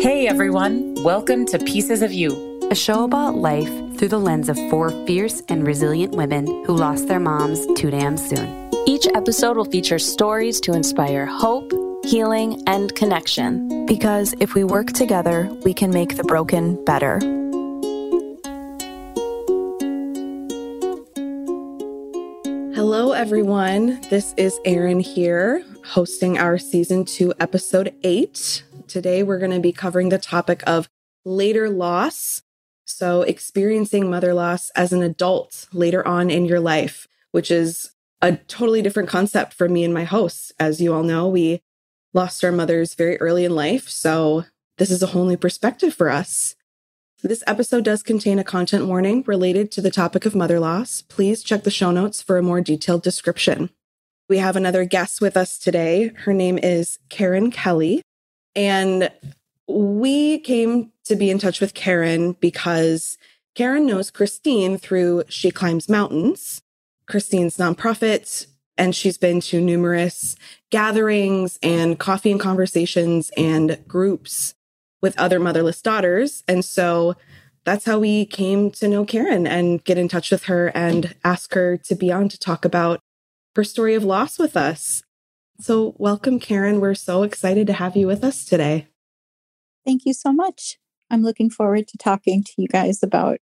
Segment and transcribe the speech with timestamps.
[0.00, 3.68] Hey everyone, welcome to Pieces of You, a show about life
[3.98, 8.16] through the lens of four fierce and resilient women who lost their moms too damn
[8.16, 8.70] soon.
[8.86, 11.70] Each episode will feature stories to inspire hope,
[12.06, 13.84] healing, and connection.
[13.84, 17.18] Because if we work together, we can make the broken better.
[22.74, 24.00] Hello, everyone.
[24.08, 28.62] This is Erin here, hosting our season two, episode eight.
[28.90, 30.88] Today, we're going to be covering the topic of
[31.24, 32.42] later loss.
[32.84, 38.36] So, experiencing mother loss as an adult later on in your life, which is a
[38.36, 40.52] totally different concept for me and my hosts.
[40.58, 41.62] As you all know, we
[42.12, 43.88] lost our mothers very early in life.
[43.88, 44.44] So,
[44.78, 46.56] this is a whole new perspective for us.
[47.22, 51.02] This episode does contain a content warning related to the topic of mother loss.
[51.02, 53.70] Please check the show notes for a more detailed description.
[54.28, 56.10] We have another guest with us today.
[56.24, 58.02] Her name is Karen Kelly.
[58.54, 59.10] And
[59.66, 63.18] we came to be in touch with Karen because
[63.54, 66.62] Karen knows Christine through She Climbs Mountains,
[67.06, 70.36] Christine's nonprofit, and she's been to numerous
[70.70, 74.54] gatherings and coffee and conversations and groups
[75.02, 76.42] with other motherless daughters.
[76.48, 77.16] And so
[77.64, 81.52] that's how we came to know Karen and get in touch with her and ask
[81.54, 83.00] her to be on to talk about
[83.54, 85.02] her story of loss with us.
[85.60, 86.80] So, welcome, Karen.
[86.80, 88.86] We're so excited to have you with us today.
[89.84, 90.78] Thank you so much.
[91.10, 93.40] I'm looking forward to talking to you guys about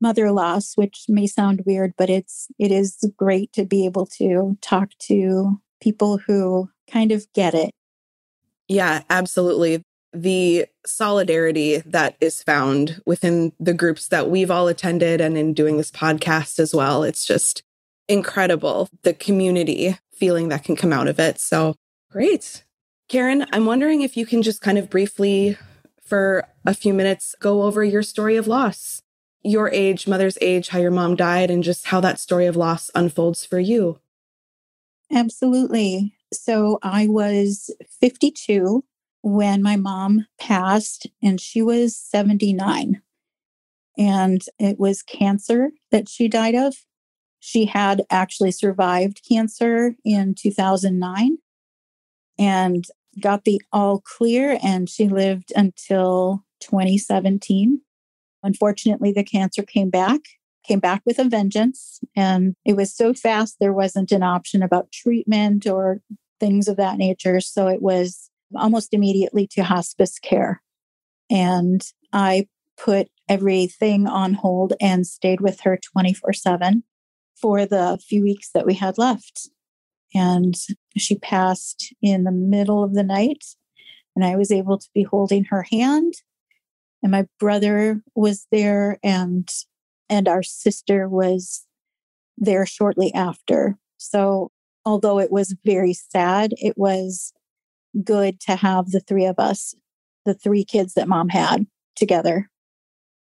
[0.00, 4.56] mother loss, which may sound weird, but it's it is great to be able to
[4.62, 7.72] talk to people who kind of get it.
[8.68, 15.36] Yeah, absolutely the solidarity that is found within the groups that we've all attended and
[15.36, 17.02] in doing this podcast as well.
[17.02, 17.64] It's just
[18.08, 21.38] incredible, the community feeling that can come out of it.
[21.38, 21.74] So
[22.10, 22.64] great.
[23.08, 25.56] Karen, I'm wondering if you can just kind of briefly,
[26.02, 29.02] for a few minutes, go over your story of loss,
[29.42, 32.90] your age, mother's age, how your mom died, and just how that story of loss
[32.94, 34.00] unfolds for you.
[35.12, 36.14] Absolutely.
[36.32, 38.84] So I was 52
[39.22, 43.02] when my mom passed, and she was 79.
[43.98, 46.74] And it was cancer that she died of.
[47.40, 51.38] She had actually survived cancer in 2009
[52.38, 52.84] and
[53.20, 57.80] got the all clear, and she lived until 2017.
[58.42, 60.20] Unfortunately, the cancer came back,
[60.64, 64.92] came back with a vengeance, and it was so fast there wasn't an option about
[64.92, 66.00] treatment or
[66.38, 67.40] things of that nature.
[67.40, 70.62] So it was almost immediately to hospice care.
[71.30, 71.82] And
[72.12, 76.84] I put everything on hold and stayed with her 24 7
[77.40, 79.48] for the few weeks that we had left.
[80.14, 80.54] And
[80.96, 83.44] she passed in the middle of the night,
[84.14, 86.14] and I was able to be holding her hand.
[87.02, 89.48] And my brother was there, and
[90.08, 91.66] and our sister was
[92.38, 93.76] there shortly after.
[93.98, 94.50] So,
[94.84, 97.32] although it was very sad, it was
[98.04, 99.74] good to have the three of us,
[100.24, 101.66] the three kids that mom had
[101.96, 102.50] together.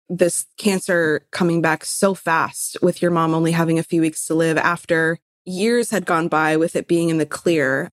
[0.09, 4.35] This cancer coming back so fast with your mom only having a few weeks to
[4.35, 7.90] live after years had gone by with it being in the clear.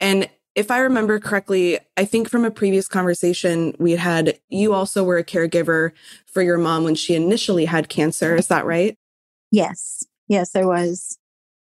[0.00, 5.04] And if I remember correctly, I think from a previous conversation we had, you also
[5.04, 5.92] were a caregiver
[6.26, 8.34] for your mom when she initially had cancer.
[8.34, 8.96] Is that right?
[9.50, 10.04] Yes.
[10.28, 11.18] Yes, I was.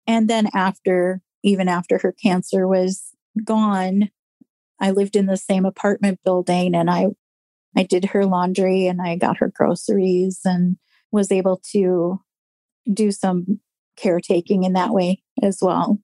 [0.07, 4.11] And then after, even after her cancer was gone,
[4.78, 7.09] I lived in the same apartment building and I
[7.76, 10.76] I did her laundry and I got her groceries and
[11.12, 12.20] was able to
[12.92, 13.60] do some
[13.97, 15.98] caretaking in that way as well,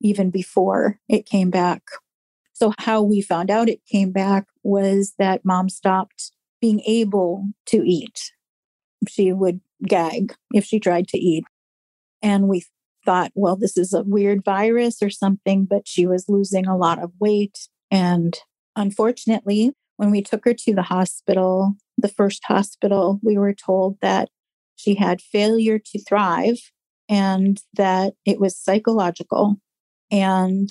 [0.00, 1.82] even before it came back.
[2.52, 7.82] So, how we found out it came back was that mom stopped being able to
[7.84, 8.32] eat.
[9.08, 11.44] She would gag if she tried to eat.
[12.22, 12.64] And we
[13.04, 17.02] thought, well, this is a weird virus or something, but she was losing a lot
[17.02, 18.38] of weight and
[18.76, 24.28] unfortunately, when we took her to the hospital, the first hospital, we were told that
[24.74, 26.58] she had failure to thrive
[27.08, 29.58] and that it was psychological.
[30.10, 30.68] And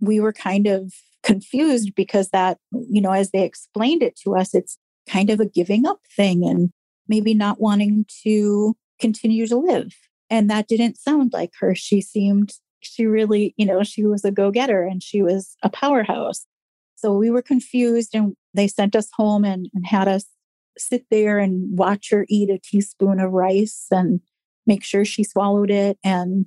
[0.00, 0.90] we were kind of
[1.22, 5.44] confused because that, you know, as they explained it to us, it's kind of a
[5.44, 6.70] giving up thing and
[7.06, 9.92] maybe not wanting to continue to live.
[10.30, 11.74] And that didn't sound like her.
[11.74, 15.68] She seemed, she really, you know, she was a go getter and she was a
[15.68, 16.46] powerhouse.
[16.96, 20.26] So we were confused and they sent us home and, and had us
[20.78, 24.20] sit there and watch her eat a teaspoon of rice and
[24.66, 25.98] make sure she swallowed it.
[26.02, 26.46] And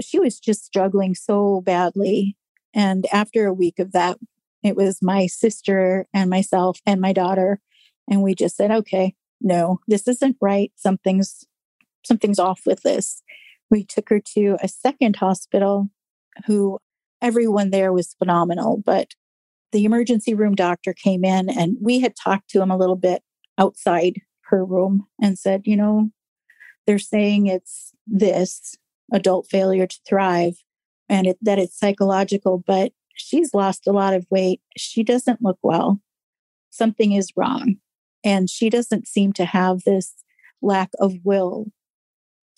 [0.00, 2.36] she was just struggling so badly.
[2.74, 4.18] And after a week of that,
[4.64, 7.60] It was my sister and myself and my daughter.
[8.10, 10.72] And we just said, okay, no, this isn't right.
[10.74, 11.44] Something's
[12.02, 13.22] something's off with this.
[13.70, 15.90] We took her to a second hospital
[16.46, 16.78] who
[17.20, 19.14] everyone there was phenomenal, but
[19.74, 23.22] the emergency room doctor came in and we had talked to him a little bit
[23.58, 26.10] outside her room and said, you know,
[26.86, 28.76] they're saying it's this
[29.12, 30.54] adult failure to thrive
[31.08, 34.60] and it, that it's psychological, but she's lost a lot of weight.
[34.76, 36.00] She doesn't look well.
[36.70, 37.76] Something is wrong.
[38.22, 40.14] And she doesn't seem to have this
[40.62, 41.66] lack of will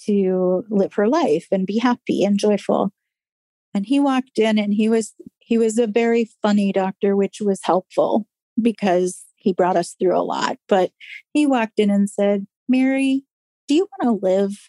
[0.04, 2.92] to live her life and be happy and joyful.
[3.72, 5.14] And he walked in and he was
[5.46, 8.26] he was a very funny doctor, which was helpful
[8.60, 10.58] because he brought us through a lot.
[10.68, 10.90] But
[11.32, 13.22] he walked in and said, Mary,
[13.68, 14.68] do you want to live?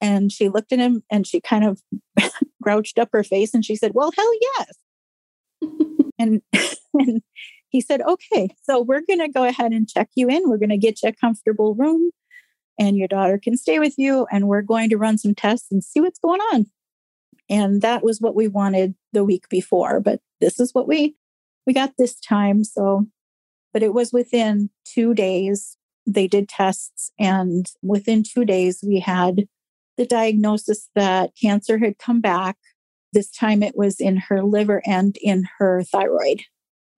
[0.00, 1.82] And she looked at him and she kind of
[2.62, 4.72] grouched up her face and she said, Well, hell yes.
[6.18, 6.42] and,
[6.94, 7.22] and
[7.70, 10.48] he said, Okay, so we're going to go ahead and check you in.
[10.48, 12.12] We're going to get you a comfortable room
[12.78, 14.28] and your daughter can stay with you.
[14.30, 16.66] And we're going to run some tests and see what's going on.
[17.52, 20.00] And that was what we wanted the week before.
[20.00, 21.14] But this is what we
[21.66, 22.64] we got this time.
[22.64, 23.06] So,
[23.74, 25.76] but it was within two days.
[26.06, 29.46] They did tests, and within two days, we had
[29.98, 32.56] the diagnosis that cancer had come back.
[33.12, 36.44] This time it was in her liver and in her thyroid.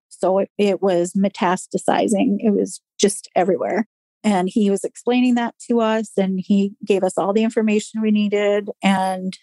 [0.07, 2.37] So it, it was metastasizing.
[2.39, 3.87] It was just everywhere.
[4.23, 8.11] And he was explaining that to us and he gave us all the information we
[8.11, 8.69] needed.
[8.81, 9.37] And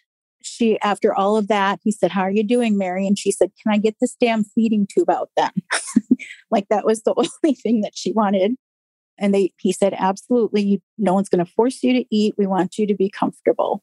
[0.44, 3.06] she, after all of that, he said, How are you doing, Mary?
[3.06, 5.50] And she said, Can I get this damn feeding tube out then?
[6.50, 8.56] like that was the only thing that she wanted.
[9.18, 10.82] And they, he said, Absolutely.
[10.98, 12.34] No one's going to force you to eat.
[12.38, 13.82] We want you to be comfortable.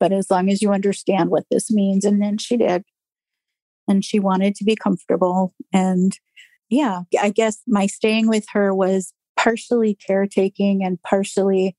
[0.00, 2.04] But as long as you understand what this means.
[2.04, 2.84] And then she did.
[3.88, 5.54] And she wanted to be comfortable.
[5.72, 6.18] And
[6.68, 11.76] yeah, I guess my staying with her was partially caretaking and partially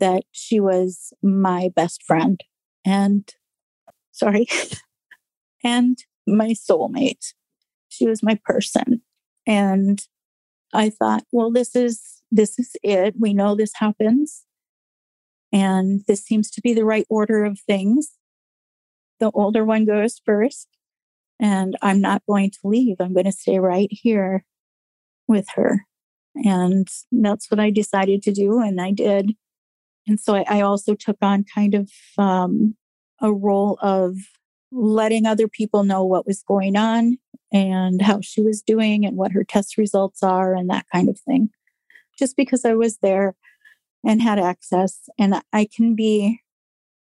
[0.00, 2.40] that she was my best friend
[2.84, 3.30] and
[4.14, 4.46] sorry.
[5.62, 7.32] And my soulmate.
[7.88, 9.02] She was my person.
[9.46, 10.00] And
[10.72, 13.14] i thought well this is this is it.
[13.18, 14.44] We know this happens.
[15.52, 18.12] And this seems to be the right order of things.
[19.20, 20.68] The older one goes first.
[21.40, 22.96] And i'm not going to leave.
[23.00, 24.44] I'm going to stay right here
[25.28, 25.86] with her.
[26.36, 28.60] And that's what I decided to do.
[28.60, 29.32] And I did.
[30.06, 32.76] And so I, I also took on kind of um,
[33.24, 34.16] a role of
[34.70, 37.16] letting other people know what was going on
[37.52, 41.18] and how she was doing and what her test results are and that kind of
[41.20, 41.48] thing.
[42.18, 43.34] Just because I was there
[44.04, 45.08] and had access.
[45.18, 46.40] And I can be,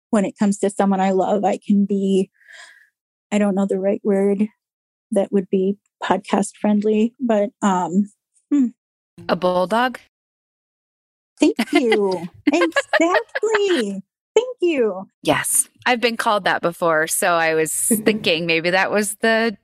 [0.10, 2.32] when it comes to someone I love, I can be,
[3.32, 4.48] I don't know the right word
[5.12, 8.10] that would be podcast friendly, but um,
[8.50, 8.68] hmm,
[9.28, 10.00] a bulldog?
[11.40, 12.30] Thank you.
[12.54, 14.04] exactly.
[14.36, 15.08] Thank you.
[15.24, 15.70] Yes.
[15.86, 17.08] I've been called that before.
[17.08, 17.72] So I was
[18.06, 19.58] thinking maybe that was the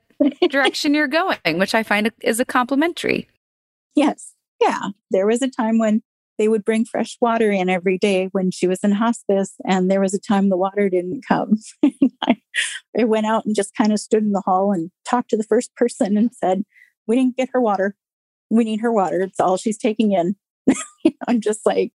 [0.49, 3.27] direction you're going, which I find is a complimentary.
[3.95, 4.33] Yes.
[4.61, 4.89] Yeah.
[5.09, 6.01] There was a time when
[6.37, 9.55] they would bring fresh water in every day when she was in hospice.
[9.65, 11.57] And there was a time the water didn't come.
[12.23, 12.37] I,
[12.97, 15.43] I went out and just kind of stood in the hall and talked to the
[15.43, 16.63] first person and said,
[17.07, 17.95] We didn't get her water
[18.51, 19.21] we need her water.
[19.21, 20.35] It's all she's taking in.
[21.27, 21.93] I'm just like,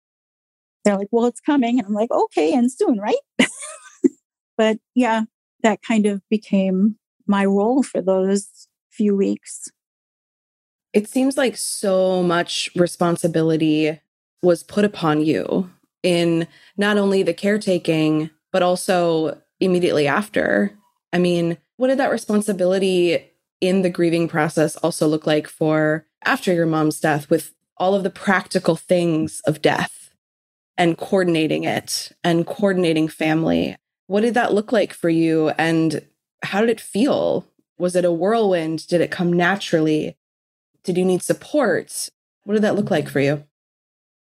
[0.85, 1.79] they're like, well, it's coming.
[1.79, 3.15] And I'm like, okay, and soon, right?
[4.57, 5.23] but yeah,
[5.63, 9.69] that kind of became my role for those few weeks.
[10.93, 14.01] It seems like so much responsibility
[14.43, 15.71] was put upon you
[16.03, 20.73] in not only the caretaking, but also immediately after.
[21.13, 26.53] I mean, what did that responsibility in the grieving process also look like for after
[26.53, 30.04] your mom's death with all of the practical things of death
[30.77, 33.77] and coordinating it and coordinating family.
[34.07, 35.51] What did that look like for you?
[35.51, 36.05] And
[36.43, 37.47] how did it feel?
[37.79, 38.87] Was it a whirlwind?
[38.87, 40.17] Did it come naturally?
[40.83, 42.09] Did you need support?
[42.45, 43.45] What did that look like for you?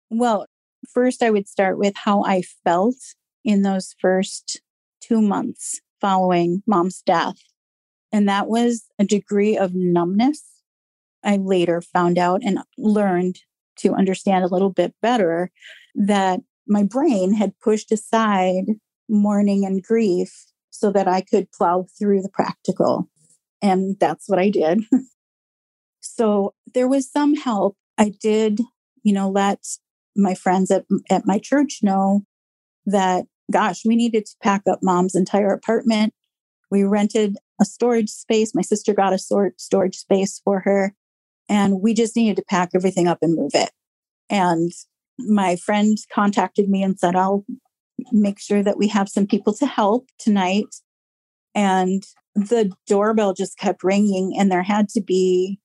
[0.10, 0.46] Well,
[0.90, 2.96] first, I would start with how I felt
[3.44, 4.62] in those first
[5.02, 7.38] two months following mom's death.
[8.12, 10.44] And that was a degree of numbness
[11.24, 13.40] I later found out and learned
[13.78, 15.52] to understand a little bit better
[15.96, 18.66] that my brain had pushed aside
[19.10, 23.10] mourning and grief so that I could plow through the practical.
[23.62, 24.82] And that's what I did.
[26.02, 27.78] so there was some help.
[27.98, 28.62] I did,
[29.04, 29.60] you know, let
[30.16, 32.22] my friends at, at my church know
[32.86, 36.14] that, gosh, we needed to pack up mom's entire apartment.
[36.72, 38.56] we rented a storage space.
[38.56, 40.96] My sister got a sort storage space for her,
[41.48, 43.72] and we just needed to pack everything up and move it.
[44.30, 44.72] And
[45.28, 47.46] my friend contacted me and said, I'll
[48.12, 50.76] make sure that we have some people to help tonight.
[51.56, 52.04] And
[52.36, 55.60] the doorbell just kept ringing, and there had to be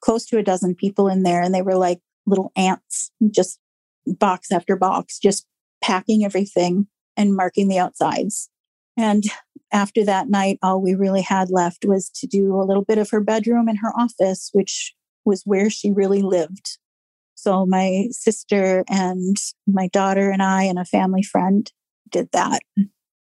[0.00, 3.58] close to a dozen people in there, and they were like little ants, just
[4.06, 5.46] box after box, just
[5.82, 6.86] packing everything
[7.16, 8.48] and marking the outsides.
[8.96, 9.24] And
[9.72, 13.10] after that night, all we really had left was to do a little bit of
[13.10, 16.78] her bedroom and her office, which was where she really lived.
[17.46, 19.36] So my sister and
[19.68, 21.70] my daughter and I and a family friend
[22.10, 22.58] did that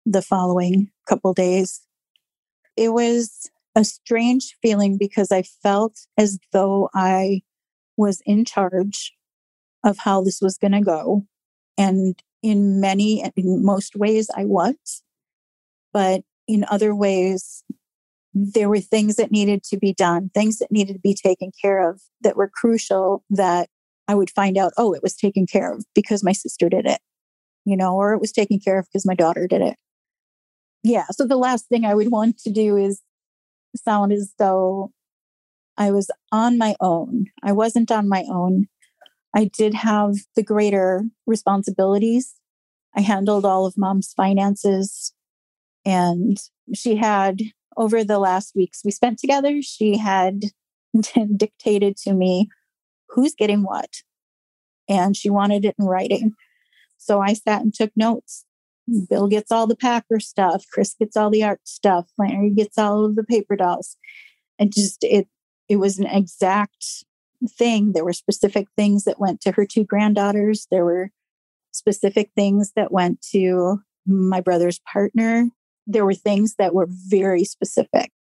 [0.05, 1.79] the following couple days.
[2.75, 7.43] It was a strange feeling because I felt as though I
[7.95, 9.13] was in charge
[9.85, 11.25] of how this was going to go.
[11.77, 15.01] And in many, in most ways, I was.
[15.93, 17.63] But in other ways,
[18.33, 21.89] there were things that needed to be done, things that needed to be taken care
[21.89, 23.69] of that were crucial that
[24.09, 26.99] I would find out, oh, it was taken care of because my sister did it,
[27.63, 29.75] you know, or it was taken care of because my daughter did it.
[30.83, 31.05] Yeah.
[31.11, 33.03] So the last thing I would want to do is
[33.75, 34.91] sound as though
[35.77, 37.27] I was on my own.
[37.43, 38.65] I wasn't on my own.
[39.35, 42.33] I did have the greater responsibilities.
[42.95, 45.13] I handled all of mom's finances.
[45.85, 46.39] And
[46.73, 47.41] she had,
[47.77, 50.45] over the last weeks we spent together, she had
[51.37, 52.49] dictated to me
[53.09, 54.01] who's getting what.
[54.87, 56.33] And she wanted it in writing.
[56.97, 58.45] So I sat and took notes.
[59.09, 60.65] Bill gets all the Packer stuff.
[60.71, 62.09] Chris gets all the art stuff.
[62.17, 63.97] Larry gets all of the paper dolls.
[64.57, 65.27] And just it
[65.69, 67.05] it was an exact
[67.47, 67.93] thing.
[67.93, 70.67] There were specific things that went to her two granddaughters.
[70.71, 71.11] There were
[71.71, 75.49] specific things that went to my brother's partner.
[75.85, 78.11] There were things that were very specific.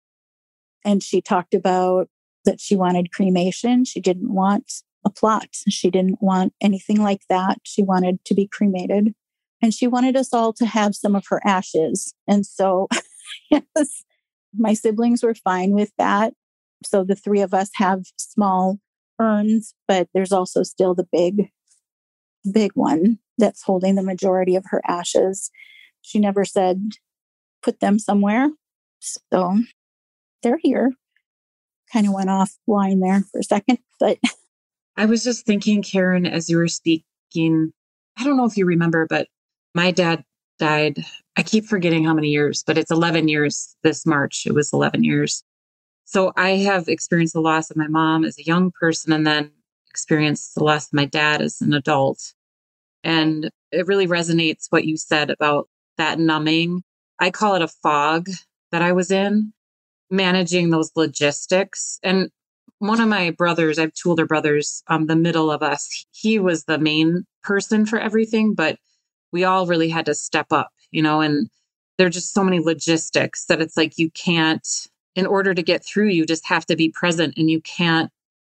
[0.85, 2.09] And she talked about
[2.49, 3.85] that she wanted cremation.
[3.85, 4.73] She didn't want
[5.05, 5.49] a plot.
[5.69, 7.59] She didn't want anything like that.
[7.63, 9.15] She wanted to be cremated.
[9.61, 12.15] And she wanted us all to have some of her ashes.
[12.27, 12.89] And so,
[13.51, 14.05] yes,
[14.57, 16.33] my siblings were fine with that.
[16.87, 18.79] So the three of us have small
[19.21, 21.51] urns, but there's also still the big,
[22.51, 25.51] big one that's holding the majority of her ashes.
[26.01, 26.93] She never said,
[27.63, 28.49] put them somewhere.
[29.01, 29.59] So
[30.43, 30.95] they're here.
[31.93, 34.19] Kind of went offline there for a second, but.
[34.97, 37.73] I was just thinking, Karen, as you were speaking,
[38.19, 39.29] I don't know if you remember, but
[39.75, 40.25] my dad
[40.59, 41.05] died.
[41.37, 44.45] I keep forgetting how many years, but it's 11 years this March.
[44.45, 45.43] It was 11 years.
[46.05, 49.53] So I have experienced the loss of my mom as a young person and then
[49.91, 52.33] experienced the loss of my dad as an adult.
[53.05, 56.83] And it really resonates what you said about that numbing.
[57.21, 58.29] I call it a fog
[58.73, 59.53] that I was in,
[60.11, 61.99] managing those logistics.
[62.03, 62.31] And
[62.79, 66.39] one of my brothers, I have two older brothers, um, the middle of us, he
[66.39, 68.79] was the main person for everything, but
[69.33, 71.49] we all really had to step up, you know, and
[71.97, 74.67] there are just so many logistics that it's like you can't
[75.15, 78.11] in order to get through, you just have to be present and you can't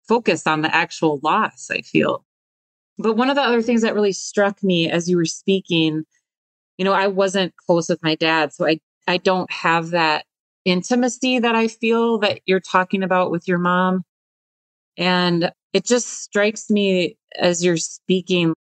[0.08, 2.25] focus on the actual loss, I feel.
[2.96, 6.04] But one of the other things that really struck me as you were speaking,
[6.78, 10.25] you know, I wasn't close with my dad, so I I don't have that
[10.64, 14.04] intimacy that I feel that you're talking about with your mom.
[14.97, 18.54] And it just strikes me as you're speaking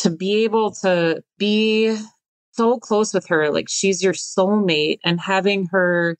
[0.00, 1.96] to be able to be
[2.52, 6.16] so close with her, like she's your soulmate, and having her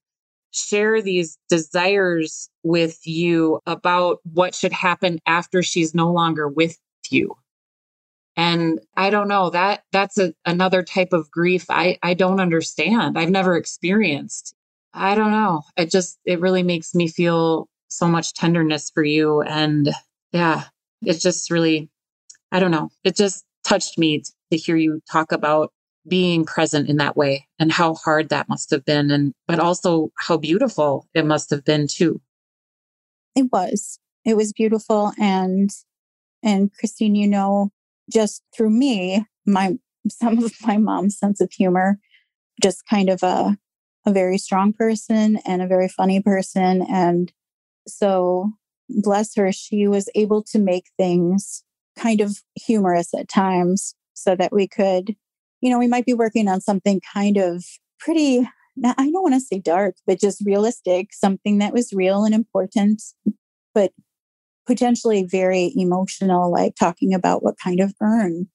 [0.50, 6.78] share these desires with you about what should happen after she's no longer with
[7.10, 7.34] you.
[8.36, 13.18] And I don't know that that's a, another type of grief I, I don't understand.
[13.18, 14.54] I've never experienced.
[14.96, 15.62] I don't know.
[15.76, 19.42] It just, it really makes me feel so much tenderness for you.
[19.42, 19.90] And
[20.32, 20.64] yeah,
[21.02, 21.90] it's just really,
[22.50, 22.88] I don't know.
[23.04, 25.72] It just touched me to hear you talk about
[26.08, 30.10] being present in that way and how hard that must have been and but also
[30.18, 32.20] how beautiful it must have been too
[33.34, 35.70] it was it was beautiful and
[36.44, 37.70] and christine you know
[38.08, 39.76] just through me my
[40.08, 41.98] some of my mom's sense of humor
[42.62, 43.58] just kind of a
[44.06, 47.32] a very strong person and a very funny person and
[47.86, 48.50] so
[48.88, 51.64] bless her she was able to make things
[51.98, 55.16] kind of humorous at times so that we could
[55.60, 57.64] you know, we might be working on something kind of
[57.98, 58.48] pretty,
[58.84, 63.02] I don't want to say dark, but just realistic, something that was real and important,
[63.74, 63.92] but
[64.66, 68.48] potentially very emotional, like talking about what kind of urn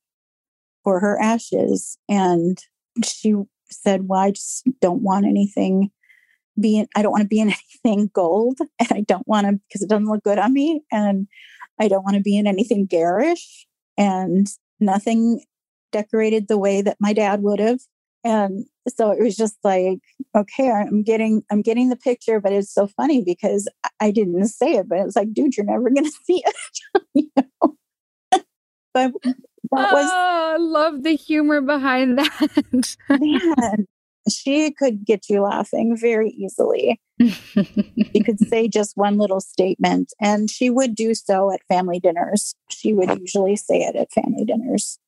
[0.84, 1.98] for her ashes.
[2.08, 2.60] And
[3.04, 3.36] she
[3.72, 5.92] said, Well, I just don't want anything
[6.60, 7.50] being, I don't want to be in
[7.86, 11.28] anything gold and I don't want to because it doesn't look good on me and
[11.80, 13.66] I don't want to be in anything garish
[13.98, 14.48] and
[14.80, 15.44] nothing
[15.92, 17.80] decorated the way that my dad would have
[18.24, 20.00] and so it was just like
[20.36, 23.68] okay i'm getting i'm getting the picture but it's so funny because
[24.00, 27.04] i didn't say it but it was like dude you're never going to see it
[27.14, 27.76] you know?
[28.94, 29.12] but
[29.72, 32.96] that was oh, I love the humor behind that.
[33.10, 33.88] man
[34.30, 37.00] she could get you laughing very easily.
[37.20, 42.56] She could say just one little statement and she would do so at family dinners.
[42.70, 45.00] She would usually say it at family dinners.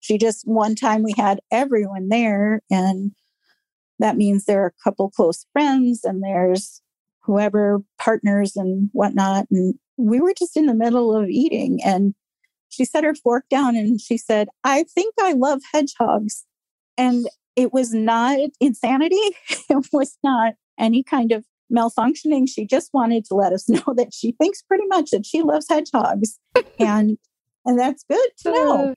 [0.00, 3.12] She just one time we had everyone there and
[3.98, 6.82] that means there are a couple close friends and there's
[7.22, 12.14] whoever partners and whatnot and we were just in the middle of eating and
[12.72, 16.44] she set her fork down and she said i think i love hedgehogs.
[16.98, 17.26] And
[17.56, 19.16] it was not insanity.
[19.70, 22.46] It was not any kind of malfunctioning.
[22.48, 25.66] She just wanted to let us know that she thinks pretty much that she loves
[25.68, 26.38] hedgehogs.
[26.78, 27.16] And
[27.64, 28.94] and that's good to know.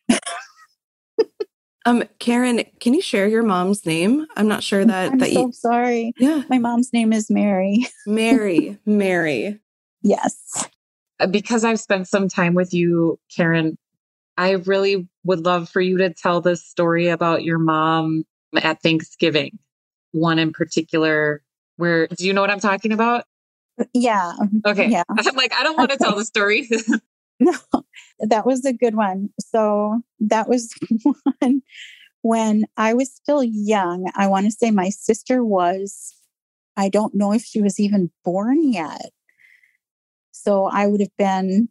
[1.86, 4.26] Um, Karen, can you share your mom's name?
[4.36, 5.52] I'm not sure that i'm that so you.
[5.54, 6.14] sorry.
[6.18, 7.86] Yeah, my mom's name is mary.
[8.08, 9.60] Mary, Mary.
[10.02, 10.36] yes.
[10.58, 10.64] Uh,
[11.32, 13.78] because I've spent some time with you, Karen,
[14.38, 19.60] I really would love for you to tell this story about your mom at Thanksgiving.
[20.12, 21.42] One in particular,
[21.78, 23.26] where do you know what I'm talking about?
[23.94, 24.34] yeah
[24.66, 24.88] Okay.
[24.88, 25.04] Yeah.
[25.10, 26.70] I'm like, I don't want to tell the story.
[27.38, 27.54] No,
[28.20, 29.30] that was a good one.
[29.42, 31.62] So that was one
[32.22, 34.10] when I was still young.
[34.16, 36.16] I want to say my sister was,
[36.78, 39.12] I don't know if she was even born yet.
[40.46, 41.70] So I would have been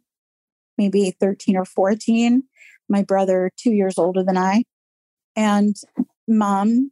[0.77, 2.43] maybe 13 or 14.
[2.89, 4.63] My brother, two years older than I.
[5.35, 5.75] And
[6.27, 6.91] mom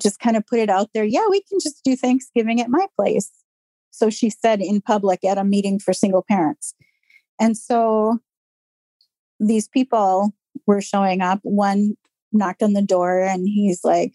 [0.00, 2.86] just kind of put it out there yeah, we can just do Thanksgiving at my
[2.96, 3.30] place.
[3.90, 6.74] So she said in public at a meeting for single parents.
[7.38, 8.18] And so
[9.38, 10.32] these people
[10.66, 11.40] were showing up.
[11.42, 11.94] One
[12.32, 14.14] knocked on the door and he's like,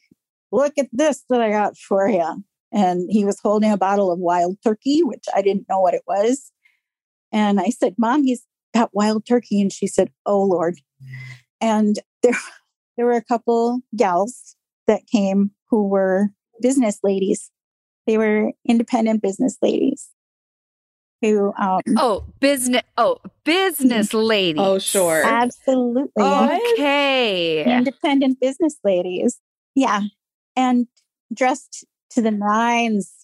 [0.51, 2.43] Look at this that I got for you.
[2.71, 6.03] And he was holding a bottle of wild turkey, which I didn't know what it
[6.07, 6.51] was.
[7.31, 9.61] And I said, Mom, he's got wild turkey.
[9.61, 10.77] And she said, Oh, Lord.
[11.61, 12.33] And there,
[12.97, 14.55] there were a couple gals
[14.87, 16.29] that came who were
[16.61, 17.51] business ladies.
[18.05, 20.09] They were independent business ladies
[21.21, 22.83] who um, oh, business.
[22.97, 24.59] Oh, business lady.
[24.59, 25.23] Oh, sure.
[25.25, 27.63] absolutely Okay.
[27.65, 29.39] independent business ladies.
[29.75, 30.01] Yeah.
[30.55, 30.87] And
[31.33, 33.16] dressed to the nines,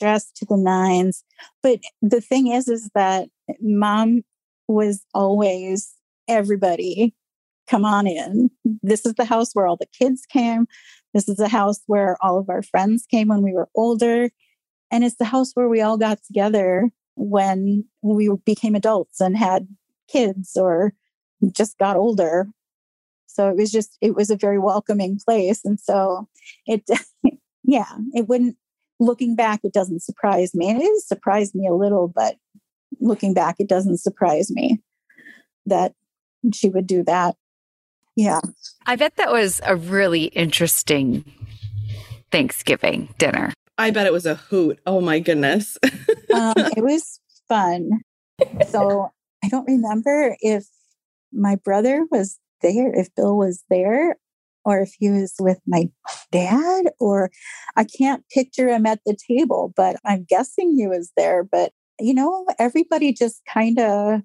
[0.00, 1.24] dressed to the nines.
[1.62, 3.28] But the thing is, is that
[3.60, 4.22] mom
[4.68, 5.94] was always
[6.28, 7.14] everybody
[7.68, 8.50] come on in.
[8.82, 10.66] This is the house where all the kids came.
[11.14, 14.30] This is the house where all of our friends came when we were older.
[14.90, 19.66] And it's the house where we all got together when we became adults and had
[20.08, 20.92] kids or
[21.52, 22.48] just got older.
[23.26, 25.64] So it was just, it was a very welcoming place.
[25.64, 26.28] And so
[26.66, 26.88] it,
[27.64, 28.56] yeah, it wouldn't,
[28.98, 30.68] looking back, it doesn't surprise me.
[30.70, 32.36] And it has surprised me a little, but
[33.00, 34.80] looking back, it doesn't surprise me
[35.66, 35.92] that
[36.54, 37.36] she would do that.
[38.14, 38.40] Yeah.
[38.86, 41.24] I bet that was a really interesting
[42.30, 43.52] Thanksgiving dinner.
[43.78, 44.80] I bet it was a hoot.
[44.86, 45.78] Oh my goodness.
[46.34, 48.02] Um, it was fun.
[48.68, 49.10] So
[49.42, 50.66] I don't remember if
[51.32, 54.16] my brother was there, if Bill was there,
[54.66, 55.88] or if he was with my
[56.32, 57.30] dad, or
[57.76, 61.44] I can't picture him at the table, but I'm guessing he was there.
[61.44, 64.22] But, you know, everybody just kind of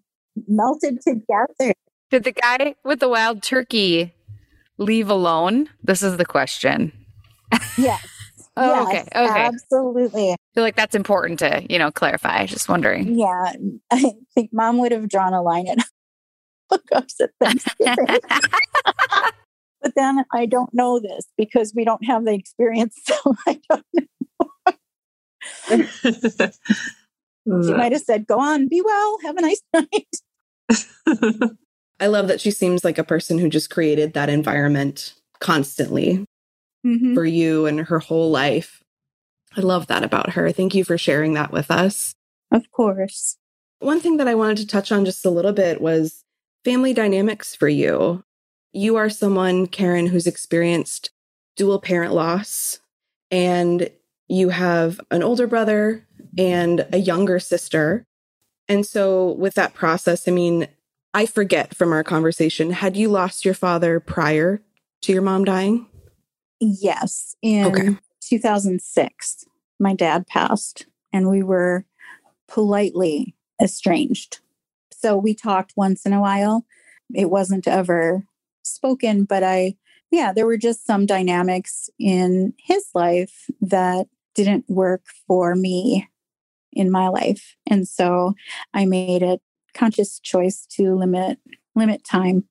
[0.47, 1.73] melted together.
[2.09, 4.15] Did the guy with the wild turkey
[4.79, 5.69] leave alone?
[5.83, 6.91] This is the question.
[7.77, 8.05] Yes.
[8.57, 9.23] Oh, yes, okay.
[9.29, 9.45] Okay.
[9.45, 10.31] Absolutely.
[10.33, 12.45] I feel like that's important to, you know, clarify.
[12.47, 13.17] Just wondering.
[13.17, 13.53] Yeah.
[13.91, 15.77] I think mom would have drawn a line at
[16.71, 18.19] hookups at Thanksgiving.
[19.81, 22.95] But then I don't know this because we don't have the experience.
[23.05, 23.15] So
[23.47, 24.05] I don't know.
[27.65, 30.15] She might have said, go on, be well, have a nice night.
[31.99, 36.23] I love that she seems like a person who just created that environment constantly
[36.85, 37.15] Mhm.
[37.15, 38.83] for you and her whole life.
[39.57, 40.51] I love that about her.
[40.51, 42.13] Thank you for sharing that with us.
[42.51, 43.37] Of course.
[43.79, 46.23] One thing that I wanted to touch on just a little bit was
[46.63, 48.23] family dynamics for you.
[48.73, 51.11] You are someone, Karen, who's experienced
[51.55, 52.79] dual parent loss,
[53.29, 53.89] and
[54.27, 56.05] you have an older brother
[56.37, 58.05] and a younger sister.
[58.69, 60.67] And so, with that process, I mean,
[61.13, 64.61] I forget from our conversation, had you lost your father prior
[65.01, 65.87] to your mom dying?
[66.59, 67.35] Yes.
[67.41, 67.97] In Okay.
[68.21, 69.45] 2006,
[69.79, 71.85] my dad passed and we were
[72.47, 74.39] politely estranged.
[74.93, 76.65] So we talked once in a while.
[77.13, 78.23] It wasn't ever
[78.81, 79.75] spoken, but I,
[80.09, 86.07] yeah, there were just some dynamics in his life that didn't work for me
[86.73, 87.55] in my life.
[87.67, 88.33] And so
[88.73, 89.39] I made a
[89.73, 91.37] conscious choice to limit
[91.75, 92.45] limit time.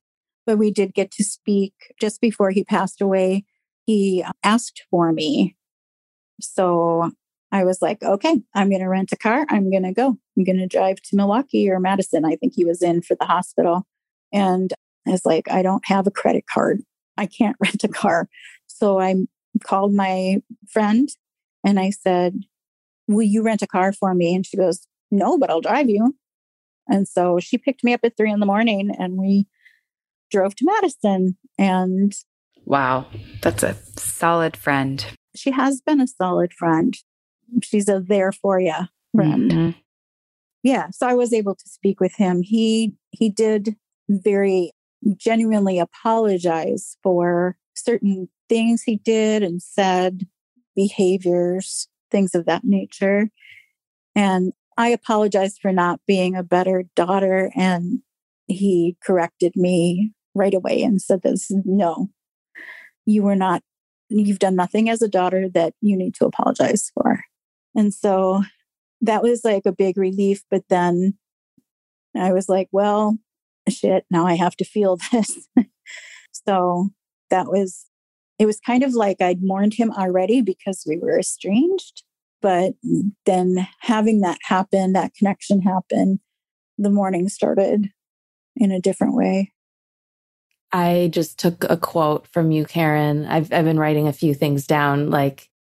[0.46, 3.44] But we did get to speak just before he passed away.
[3.84, 5.56] He asked for me.
[6.40, 7.10] So
[7.52, 9.44] I was like, okay, I'm going to rent a car.
[9.50, 10.16] I'm going to go.
[10.36, 12.24] I'm going to drive to Milwaukee or Madison.
[12.24, 13.86] I think he was in for the hospital.
[14.32, 14.72] And
[15.06, 16.82] I was like, I don't have a credit card.
[17.16, 18.28] I can't rent a car.
[18.66, 19.14] So I
[19.64, 21.08] called my friend
[21.64, 22.40] and I said,
[23.08, 24.34] Will you rent a car for me?
[24.34, 26.14] And she goes, No, but I'll drive you.
[26.88, 29.46] And so she picked me up at three in the morning and we
[30.30, 31.36] drove to Madison.
[31.58, 32.14] And
[32.64, 33.06] wow,
[33.42, 35.04] that's a solid friend.
[35.36, 36.96] She has been a solid friend
[37.62, 38.74] she's a there for you
[39.14, 39.50] friend.
[39.50, 39.78] Mm-hmm.
[40.62, 42.42] Yeah, so I was able to speak with him.
[42.42, 43.76] He he did
[44.08, 44.72] very
[45.16, 50.26] genuinely apologize for certain things he did and said,
[50.74, 53.30] behaviors, things of that nature.
[54.14, 57.50] And I apologized for not being a better daughter.
[57.54, 58.00] And
[58.46, 62.08] he corrected me right away and said, This no,
[63.06, 63.62] you were not,
[64.08, 67.24] you've done nothing as a daughter that you need to apologize for.
[67.74, 68.42] And so
[69.00, 70.42] that was like a big relief.
[70.50, 71.14] But then
[72.16, 73.16] I was like, well,
[73.70, 75.48] shit, now I have to feel this.
[76.33, 76.90] so
[77.30, 77.87] that was,
[78.38, 82.02] it was kind of like I'd mourned him already because we were estranged.
[82.42, 82.72] But
[83.26, 86.20] then having that happen, that connection happen,
[86.78, 87.90] the mourning started
[88.56, 89.52] in a different way.
[90.72, 93.26] I just took a quote from you, Karen.
[93.26, 95.50] I've, I've been writing a few things down like,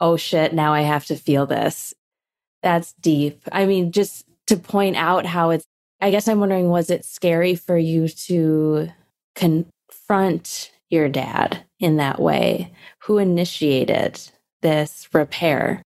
[0.00, 1.94] oh shit, now I have to feel this.
[2.62, 3.42] That's deep.
[3.52, 5.66] I mean, just to point out how it's,
[6.00, 8.88] I guess I'm wondering, was it scary for you to
[9.34, 12.72] confront your dad in that way?
[13.00, 14.20] Who initiated
[14.62, 15.82] this repair?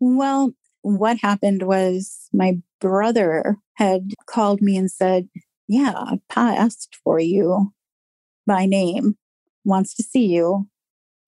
[0.00, 5.28] Well, what happened was my brother had called me and said,
[5.66, 7.72] Yeah, Pa asked for you
[8.46, 9.16] by name,
[9.64, 10.68] wants to see you.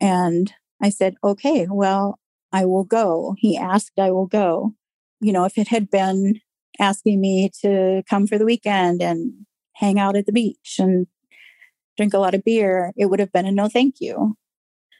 [0.01, 2.19] And I said, okay, well,
[2.53, 3.35] I will go.
[3.39, 4.75] He asked, I will go.
[5.21, 6.41] You know, if it had been
[6.79, 9.33] asking me to come for the weekend and
[9.75, 11.07] hang out at the beach and
[11.97, 14.37] drink a lot of beer, it would have been a no thank you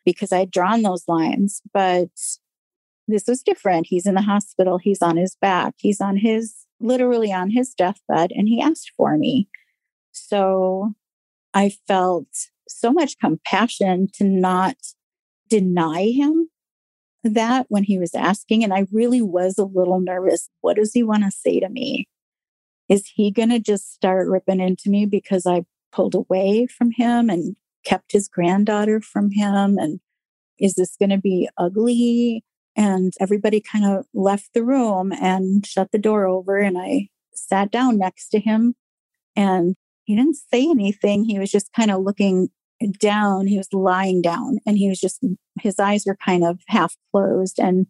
[0.05, 1.63] because I had drawn those lines.
[1.73, 2.11] But
[3.09, 3.87] this was different.
[3.89, 8.33] He's in the hospital, he's on his back, he's on his literally on his deathbed,
[8.33, 9.49] and he asked for me.
[10.13, 10.95] So
[11.55, 12.29] I felt
[12.69, 14.77] so much compassion to not
[15.49, 16.51] deny him
[17.25, 18.65] that when he was asking.
[18.65, 20.49] And I really was a little nervous.
[20.61, 22.09] What does he want to say to me?
[22.89, 27.29] Is he going to just start ripping into me because I pulled away from him
[27.29, 29.77] and kept his granddaughter from him?
[29.79, 30.01] And
[30.59, 32.45] is this going to be ugly?
[32.77, 36.59] And everybody kind of left the room and shut the door over.
[36.59, 38.75] And I sat down next to him
[39.35, 39.75] and
[40.05, 41.25] he didn't say anything.
[41.25, 42.51] He was just kind of looking
[42.99, 43.47] down.
[43.47, 45.25] He was lying down and he was just,
[45.61, 47.59] his eyes were kind of half closed.
[47.59, 47.87] And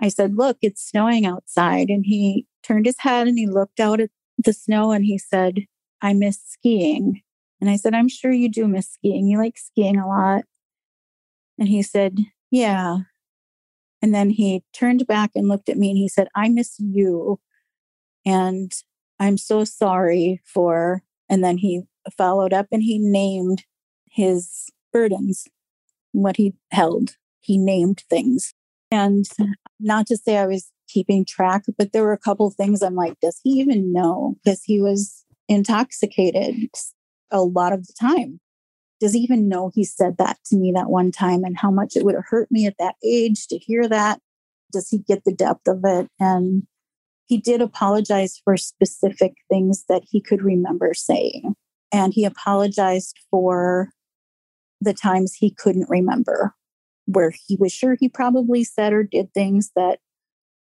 [0.00, 1.88] I said, Look, it's snowing outside.
[1.88, 5.66] And he turned his head and he looked out at the snow and he said,
[6.02, 7.22] I miss skiing.
[7.60, 9.26] And I said, I'm sure you do miss skiing.
[9.26, 10.44] You like skiing a lot.
[11.58, 12.18] And he said,
[12.50, 12.98] Yeah.
[14.02, 17.38] And then he turned back and looked at me and he said, I miss you.
[18.24, 18.72] And
[19.18, 21.02] I'm so sorry for.
[21.28, 21.82] And then he
[22.16, 23.64] followed up and he named
[24.10, 25.46] his burdens,
[26.12, 27.16] what he held.
[27.40, 28.52] He named things.
[28.90, 29.24] And
[29.78, 33.18] not to say I was keeping track, but there were a couple things I'm like,
[33.20, 34.36] does he even know?
[34.42, 36.70] Because he was intoxicated
[37.30, 38.40] a lot of the time.
[39.00, 41.96] Does he even know he said that to me that one time and how much
[41.96, 44.20] it would have hurt me at that age to hear that?
[44.72, 46.08] Does he get the depth of it?
[46.18, 46.64] And
[47.26, 51.54] he did apologize for specific things that he could remember saying.
[51.92, 53.90] And he apologized for
[54.80, 56.54] the times he couldn't remember,
[57.06, 59.98] where he was sure he probably said or did things that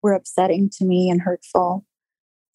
[0.02, 1.84] were upsetting to me and hurtful.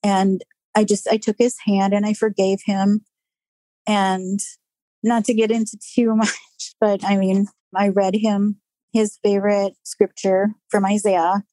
[0.03, 0.43] And
[0.75, 3.05] I just, I took his hand and I forgave him.
[3.87, 4.39] And
[5.03, 8.61] not to get into too much, but I mean, I read him
[8.93, 11.43] his favorite scripture from Isaiah.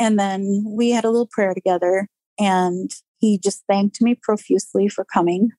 [0.00, 5.04] And then we had a little prayer together and he just thanked me profusely for
[5.04, 5.50] coming.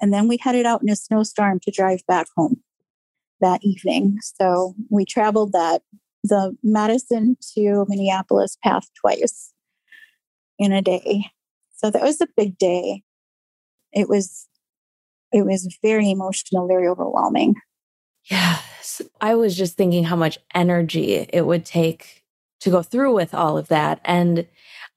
[0.00, 2.62] And then we headed out in a snowstorm to drive back home
[3.42, 4.18] that evening.
[4.22, 5.82] So we traveled that
[6.24, 9.52] the Madison to Minneapolis path twice
[10.58, 11.26] in a day.
[11.76, 13.02] So that was a big day.
[13.92, 14.48] It was
[15.32, 17.54] it was very emotional, very overwhelming.
[18.24, 19.02] Yes.
[19.20, 22.22] I was just thinking how much energy it would take
[22.60, 24.00] to go through with all of that.
[24.04, 24.46] And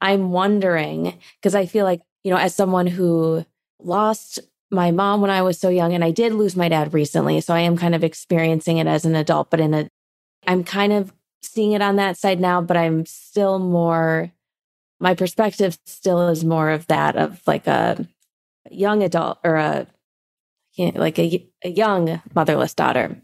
[0.01, 3.45] I'm wondering, because I feel like, you know, as someone who
[3.79, 4.39] lost
[4.71, 7.39] my mom when I was so young, and I did lose my dad recently.
[7.41, 9.87] So I am kind of experiencing it as an adult, but in a,
[10.47, 14.31] I'm kind of seeing it on that side now, but I'm still more,
[14.99, 18.07] my perspective still is more of that of like a
[18.71, 19.87] young adult or a,
[20.77, 23.21] like a, a young motherless daughter.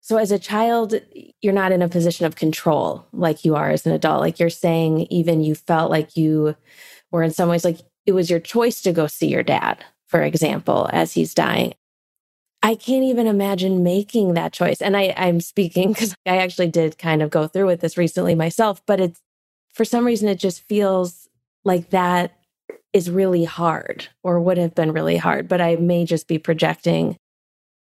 [0.00, 0.94] So as a child,
[1.40, 4.20] you're not in a position of control like you are as an adult.
[4.20, 6.56] Like you're saying, even you felt like you
[7.10, 10.22] were in some ways like it was your choice to go see your dad, for
[10.22, 11.72] example, as he's dying.
[12.62, 14.82] I can't even imagine making that choice.
[14.82, 18.34] And I, I'm speaking because I actually did kind of go through with this recently
[18.34, 19.20] myself, but it's
[19.72, 21.28] for some reason, it just feels
[21.64, 22.36] like that
[22.92, 27.16] is really hard or would have been really hard, but I may just be projecting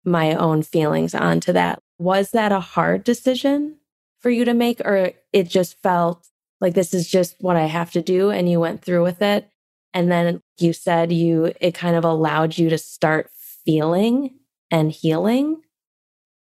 [0.05, 1.79] my own feelings onto that.
[1.99, 3.77] Was that a hard decision
[4.21, 6.29] for you to make, or it just felt
[6.61, 9.49] like this is just what I have to do and you went through with it?
[9.95, 13.31] And then you said you, it kind of allowed you to start
[13.65, 14.39] feeling
[14.71, 15.63] and healing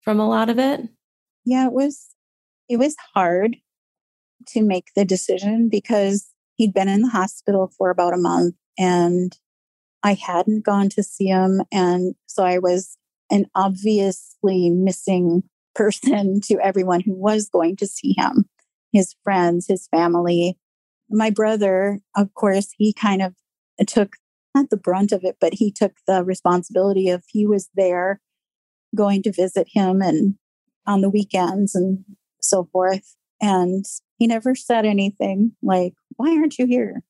[0.02, 0.82] from a lot of it?
[1.46, 2.08] Yeah, it was,
[2.70, 3.58] it was hard
[4.48, 9.38] to make the decision because he'd been in the hospital for about a month and
[10.04, 11.62] I hadn't gone to see him.
[11.72, 12.98] And so I was
[13.32, 15.44] an obviously missing
[15.76, 18.46] person to everyone who was going to see him
[18.96, 20.58] his friends, his family.
[21.10, 23.34] My brother, of course, he kind of
[23.88, 24.16] took
[24.56, 28.22] not the brunt of it, but he took the responsibility of he was there
[28.96, 30.36] going to visit him and
[30.88, 32.04] on the weekends and
[32.42, 33.16] so forth.
[33.42, 33.86] And
[34.18, 37.04] he never said anything like, Why aren't you here?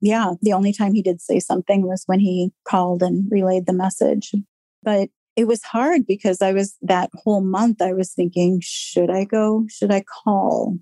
[0.00, 3.72] Yeah, the only time he did say something was when he called and relayed the
[3.72, 4.34] message.
[4.82, 9.24] But it was hard because I was that whole month, I was thinking, should I
[9.24, 9.64] go?
[9.70, 10.78] Should I call?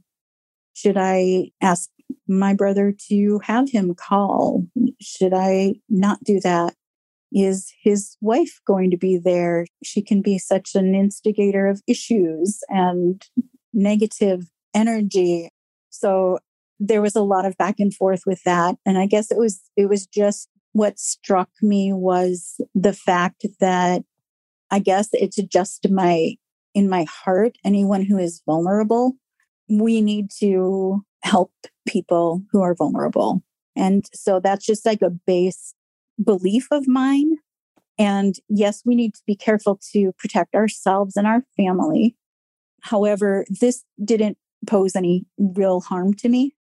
[0.74, 1.88] Should I ask
[2.28, 4.66] my brother to have him call?
[5.00, 6.74] Should I not do that?
[7.32, 9.66] Is his wife going to be there?
[9.82, 13.22] She can be such an instigator of issues and
[13.72, 15.48] negative energy.
[15.90, 16.38] So
[16.78, 18.76] there was a lot of back and forth with that.
[18.84, 24.02] And I guess it was, it was just what struck me was the fact that
[24.70, 26.36] I guess it's just my,
[26.74, 29.12] in my heart, anyone who is vulnerable,
[29.68, 31.52] we need to help
[31.86, 33.42] people who are vulnerable.
[33.76, 35.74] And so that's just like a base
[36.22, 37.36] belief of mine.
[37.98, 42.16] And yes, we need to be careful to protect ourselves and our family.
[42.82, 46.54] However, this didn't pose any real harm to me.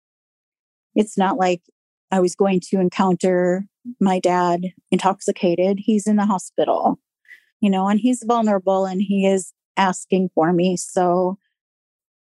[0.95, 1.63] It's not like
[2.11, 3.65] I was going to encounter
[4.01, 5.79] my dad intoxicated.
[5.81, 6.99] He's in the hospital,
[7.61, 10.77] you know, and he's vulnerable and he is asking for me.
[10.77, 11.39] So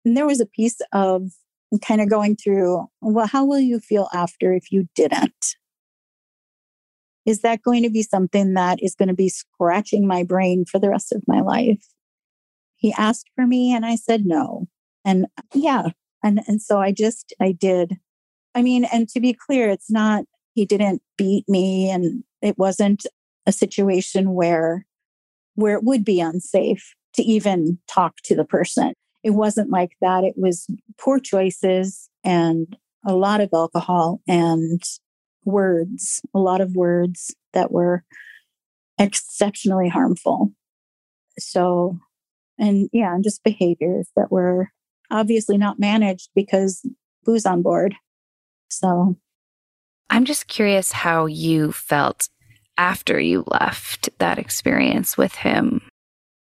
[0.05, 1.31] there was a piece of
[1.81, 5.55] kind of going through, well, how will you feel after if you didn't?
[7.25, 10.79] Is that going to be something that is going to be scratching my brain for
[10.79, 11.85] the rest of my life?
[12.77, 14.67] He asked for me and I said no.
[15.03, 15.89] And yeah.
[16.23, 17.97] And, and so I just, I did.
[18.55, 23.05] I mean, and to be clear, it's not, he didn't beat me and it wasn't
[23.45, 24.85] a situation where,
[25.55, 28.93] where it would be unsafe to even talk to the person
[29.27, 30.23] it wasn't like that.
[30.23, 34.81] It was poor choices and a lot of alcohol and
[35.43, 38.05] words, a lot of words that were
[38.97, 40.53] exceptionally harmful.
[41.39, 41.99] So,
[42.57, 44.69] and yeah, and just behaviors that were
[45.11, 46.85] obviously not managed because
[47.25, 47.95] booze on board.
[48.69, 49.17] So,
[50.09, 52.29] I'm just curious how you felt
[52.77, 55.81] after you left that experience with him.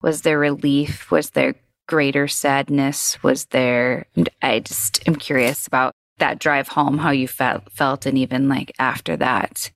[0.03, 1.11] Was there relief?
[1.11, 1.55] Was there
[1.87, 4.07] greater sadness was there?
[4.42, 8.72] I just am curious about that drive home, how you felt, felt, and even like
[8.79, 9.70] after that.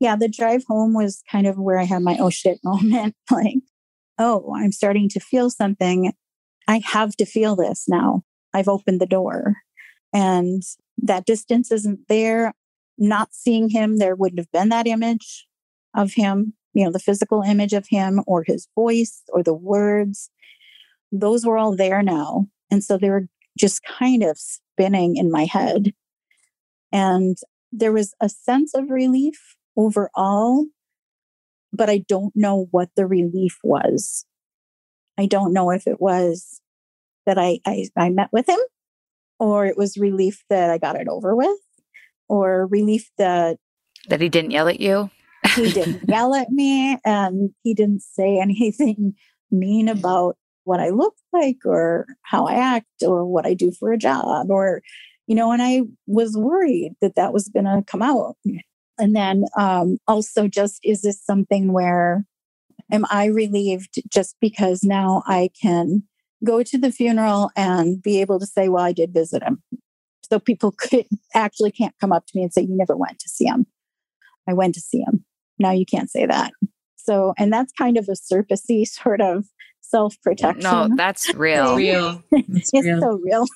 [0.00, 3.14] Yeah, the drive home was kind of where I had my oh shit moment.
[3.30, 3.56] like,
[4.18, 6.12] oh, I'm starting to feel something.
[6.66, 8.22] I have to feel this now.
[8.54, 9.56] I've opened the door.
[10.12, 10.62] And
[10.98, 12.52] that distance isn't there.
[12.96, 15.46] Not seeing him, there wouldn't have been that image
[15.94, 20.30] of him, you know, the physical image of him or his voice or the words
[21.12, 22.46] those were all there now.
[22.70, 25.92] And so they were just kind of spinning in my head.
[26.92, 27.36] And
[27.72, 30.66] there was a sense of relief overall,
[31.72, 34.24] but I don't know what the relief was.
[35.18, 36.60] I don't know if it was
[37.26, 38.58] that I, I, I met with him,
[39.38, 41.58] or it was relief that I got it over with,
[42.28, 43.58] or relief that
[44.08, 45.10] that he didn't yell at you.
[45.54, 49.14] he didn't yell at me and he didn't say anything
[49.50, 49.98] mean mm.
[49.98, 50.36] about
[50.68, 54.50] what I look like or how I act or what I do for a job
[54.50, 54.82] or
[55.26, 58.36] you know and I was worried that that was going to come out.
[58.98, 62.24] And then um, also just is this something where
[62.92, 66.02] am I relieved just because now I can
[66.44, 69.62] go to the funeral and be able to say well I did visit him.
[70.30, 73.28] So people could actually can't come up to me and say you never went to
[73.28, 73.66] see him.
[74.46, 75.24] I went to see him.
[75.58, 76.52] Now you can't say that.
[76.96, 79.46] So and that's kind of a surfacey sort of
[79.88, 80.62] self protection.
[80.62, 81.74] No, that's real.
[81.76, 82.22] real.
[82.30, 83.00] It's, it's real.
[83.00, 83.46] so real.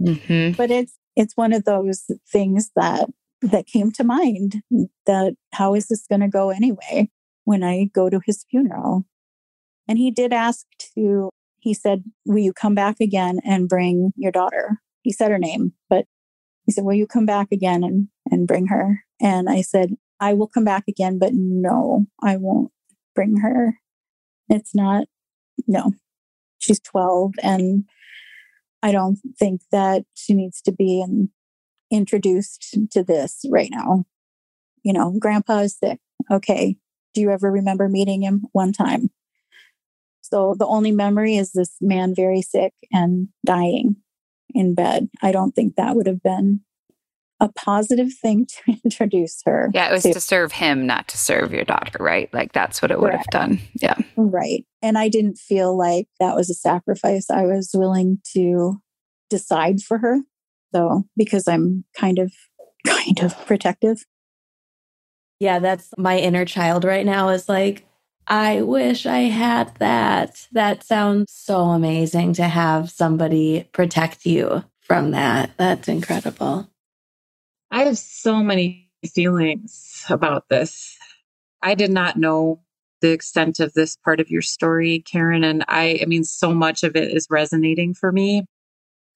[0.00, 0.56] Mhm.
[0.56, 3.08] but it's it's one of those things that
[3.42, 4.62] that came to mind
[5.06, 7.08] that how is this going to go anyway
[7.44, 9.04] when I go to his funeral?
[9.88, 14.32] And he did ask to he said, "Will you come back again and bring your
[14.32, 16.06] daughter?" He said her name, but
[16.66, 20.34] he said, "Will you come back again and and bring her?" And I said, "I
[20.34, 22.70] will come back again, but no, I won't
[23.14, 23.78] bring her.
[24.48, 25.06] It's not
[25.66, 25.92] no.
[26.58, 27.84] She's 12 and
[28.82, 31.30] I don't think that she needs to be in,
[31.90, 34.04] introduced to this right now.
[34.82, 36.00] You know, grandpa is sick.
[36.30, 36.76] Okay.
[37.14, 39.10] Do you ever remember meeting him one time?
[40.22, 43.96] So the only memory is this man very sick and dying
[44.54, 45.08] in bed.
[45.20, 46.60] I don't think that would have been
[47.42, 49.70] a positive thing to introduce her.
[49.74, 50.14] Yeah, it was to.
[50.14, 52.32] to serve him, not to serve your daughter, right?
[52.32, 53.60] Like that's what it would have done.
[53.74, 53.96] Yeah.
[54.16, 54.64] Right.
[54.80, 58.80] And I didn't feel like that was a sacrifice I was willing to
[59.28, 60.20] decide for her.
[60.74, 62.32] So, because I'm kind of,
[62.86, 64.04] kind of protective.
[65.40, 67.84] Yeah, that's my inner child right now is like,
[68.28, 70.46] I wish I had that.
[70.52, 75.50] That sounds so amazing to have somebody protect you from that.
[75.56, 76.68] That's incredible.
[77.72, 80.94] I have so many feelings about this.
[81.62, 82.60] I did not know
[83.00, 85.42] the extent of this part of your story, Karen.
[85.42, 88.44] And I, I mean, so much of it is resonating for me.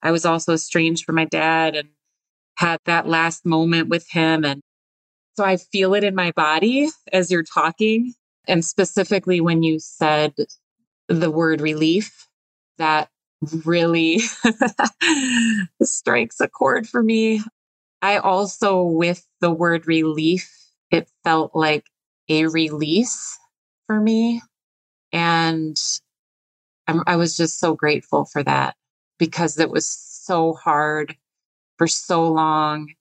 [0.02, 1.90] I was also estranged from my dad and
[2.56, 4.42] had that last moment with him.
[4.42, 4.62] And
[5.36, 8.14] so I feel it in my body as you're talking.
[8.48, 10.34] And specifically when you said
[11.08, 12.26] the word relief,
[12.78, 13.10] that
[13.66, 14.20] really
[15.82, 17.42] strikes a chord for me.
[18.06, 20.48] I also, with the word relief,
[20.92, 21.86] it felt like
[22.28, 23.36] a release
[23.88, 24.42] for me.
[25.10, 25.76] And
[26.86, 28.76] I'm, I was just so grateful for that
[29.18, 31.16] because it was so hard
[31.78, 32.92] for so long.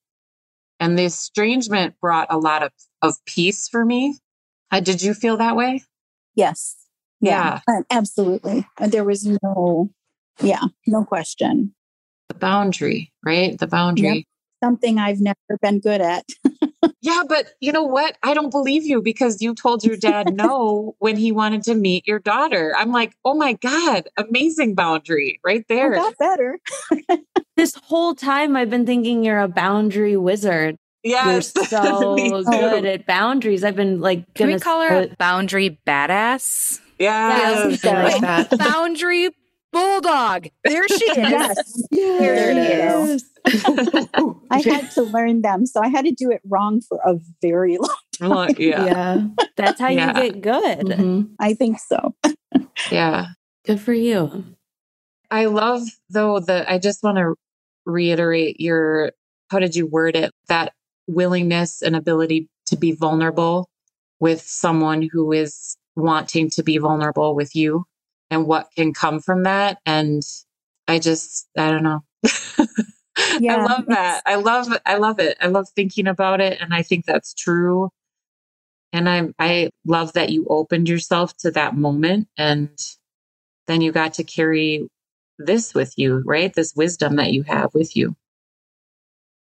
[0.80, 2.72] And the estrangement brought a lot of,
[3.04, 4.18] of peace for me.
[4.72, 5.84] Uh, did you feel that way?
[6.34, 6.78] Yes.
[7.22, 7.60] Yeah.
[7.68, 8.66] Uh, absolutely.
[8.80, 9.92] There was no,
[10.42, 11.76] yeah, no question.
[12.30, 13.56] The boundary, right?
[13.56, 14.26] The boundary.
[14.66, 16.26] Something I've never been good at.
[17.02, 18.18] Yeah, but you know what?
[18.24, 22.08] I don't believe you because you told your dad no when he wanted to meet
[22.08, 22.74] your daughter.
[22.76, 25.94] I'm like, oh my God, amazing boundary right I there.
[25.94, 26.60] got better.
[27.58, 30.78] This whole time I've been thinking you're a boundary wizard.
[31.04, 31.54] Yes.
[31.56, 33.64] You're so good at boundaries.
[33.64, 36.80] I've been like Can we gonna call her a boundary badass?
[37.00, 37.84] Yes.
[37.84, 39.30] Yeah, like boundary
[39.72, 40.48] bulldog.
[40.64, 41.18] There she is.
[41.18, 41.84] Yes.
[41.92, 43.30] There There she it is.
[44.52, 45.66] I had to learn them.
[45.66, 48.86] So I had to do it wrong for a very long Well, yeah.
[48.86, 49.22] yeah.
[49.58, 50.08] That's how Yeah.
[50.08, 50.88] you get good.
[50.88, 51.30] Mhm.
[51.40, 52.16] I think so.
[52.92, 53.28] Yeah.
[53.66, 54.44] Good for you.
[55.32, 57.36] I love though that I just want to
[57.86, 59.12] reiterate your
[59.50, 60.32] how did you word it?
[60.48, 60.74] That
[61.08, 63.70] willingness and ability to be vulnerable
[64.20, 67.86] with someone who is wanting to be vulnerable with you
[68.32, 69.78] and what can come from that.
[69.86, 70.24] And
[70.88, 72.04] I just I don't know.
[73.50, 74.22] I love that.
[74.26, 75.38] I love I love it.
[75.42, 77.90] I love thinking about it and I think that's true.
[78.94, 82.70] And I I love that you opened yourself to that moment and
[83.68, 84.88] then you got to carry
[85.38, 86.54] this with you, right?
[86.54, 88.16] This wisdom that you have with you.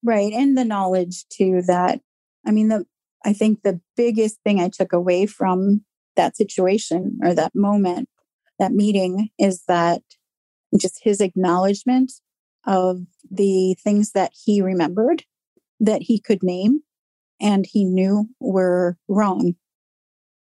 [0.04, 0.32] Right.
[0.32, 2.00] And the knowledge too that,
[2.46, 2.84] I mean, the,
[3.24, 5.84] I think the biggest thing I took away from
[6.16, 8.08] that situation or that moment,
[8.58, 10.02] that meeting is that
[10.78, 12.12] just his acknowledgement
[12.66, 13.00] of
[13.30, 15.24] the things that he remembered
[15.80, 16.80] that he could name
[17.40, 19.54] and he knew were wrong.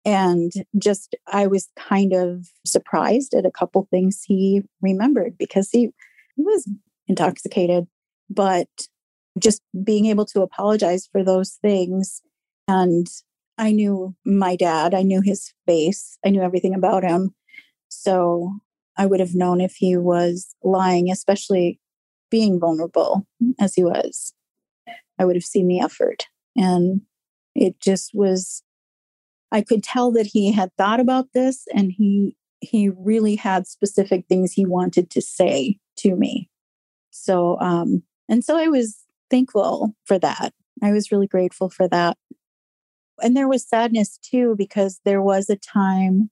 [0.05, 5.89] And just, I was kind of surprised at a couple things he remembered because he,
[6.38, 6.70] he was
[7.08, 7.88] intoxicated,
[8.30, 8.70] but
[9.38, 12.22] just being able to apologize for those things.
[12.70, 13.08] And
[13.58, 17.36] I knew my dad, I knew his face, I knew everything about him.
[17.89, 18.53] So
[18.97, 21.80] I would have known if he was lying, especially
[22.30, 23.26] being vulnerable
[23.60, 24.34] as he was.
[25.20, 26.26] I would have seen the effort.
[26.56, 27.02] And
[27.56, 28.64] it just was,
[29.52, 34.26] I could tell that he had thought about this and he, he really had specific
[34.28, 36.50] things he wanted to say to me.
[37.12, 38.98] So, um, and so I was
[39.30, 40.54] thankful for that.
[40.84, 42.18] I was really grateful for that.
[43.22, 46.30] And there was sadness too, because there was a time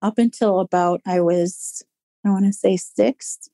[0.00, 1.82] up until about I was,
[2.24, 3.50] I want to say six,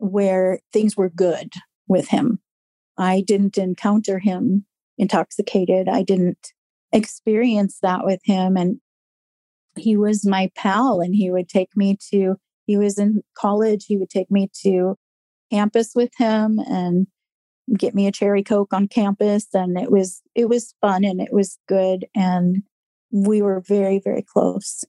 [0.00, 1.52] where things were good
[1.88, 2.40] with him.
[2.98, 4.66] I didn't encounter him
[4.98, 5.88] intoxicated.
[5.88, 6.52] I didn't
[6.92, 8.56] experience that with him.
[8.56, 8.80] And
[9.76, 12.36] he was my pal, and he would take me to,
[12.66, 14.96] he was in college, he would take me to
[15.50, 17.06] campus with him and
[17.76, 21.32] get me a cherry coke on campus and it was it was fun and it
[21.32, 22.62] was good and
[23.12, 24.84] we were very very close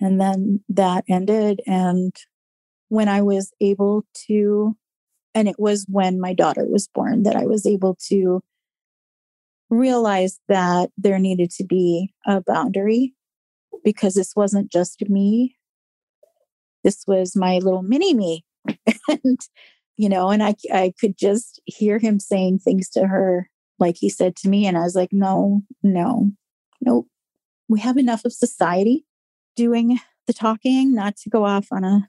[0.00, 2.14] and then that ended and
[2.92, 4.76] when i was able to
[5.34, 8.40] and it was when my daughter was born that i was able to
[9.70, 13.14] realize that there needed to be a boundary
[13.84, 15.56] because this wasn't just me
[16.84, 18.44] this was my little mini me
[19.08, 19.38] and
[19.96, 24.08] you know, and I, I could just hear him saying things to her like he
[24.08, 24.66] said to me.
[24.66, 26.30] And I was like, no, no,
[26.80, 27.06] nope.
[27.68, 29.04] We have enough of society
[29.56, 32.08] doing the talking, not to go off on a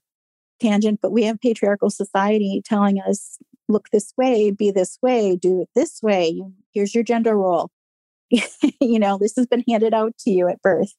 [0.59, 3.37] tangent, but we have patriarchal society telling us,
[3.67, 6.41] look this way, be this way, do it this way.
[6.73, 7.69] Here's your gender role.
[8.29, 10.93] you know, this has been handed out to you at birth.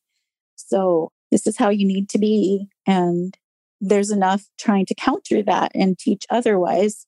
[0.57, 2.69] So this is how you need to be.
[2.87, 3.37] And
[3.81, 7.07] there's enough trying to counter that and teach otherwise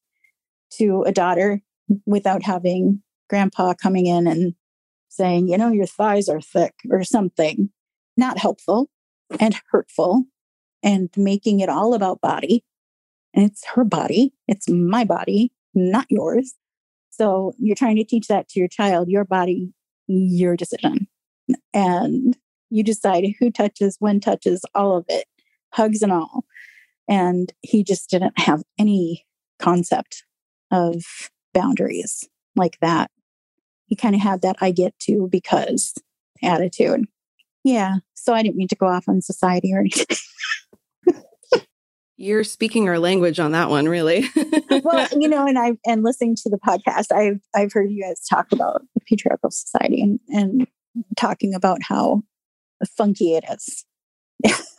[0.72, 1.61] to a daughter
[2.05, 4.55] without having grandpa coming in and
[5.09, 7.70] saying, you know, your thighs are thick or something
[8.16, 8.88] not helpful
[9.40, 10.24] and hurtful
[10.87, 12.64] and making it all about body.
[13.34, 16.55] And it's her body, it's my body, not yours.
[17.11, 19.72] So you're trying to teach that to your child, your body,
[20.07, 21.09] your decision.
[21.74, 22.39] And
[22.70, 25.26] you decide who touches, when touches, all of it,
[25.72, 26.45] hugs and all.
[27.09, 29.26] And he just didn't have any
[29.59, 30.24] concept
[30.70, 31.05] of
[31.53, 33.11] boundaries like that.
[33.87, 35.95] He kind of had that I get to because
[36.43, 37.07] attitude.
[37.64, 37.97] Yeah.
[38.14, 40.07] So I didn't mean to go off on society or anything.
[42.19, 44.25] You're speaking our language on that one, really.
[44.83, 48.25] well, you know, and I and listening to the podcast, I've I've heard you guys
[48.27, 50.67] talk about the patriarchal society and, and
[51.17, 52.23] talking about how
[52.97, 53.85] funky it is.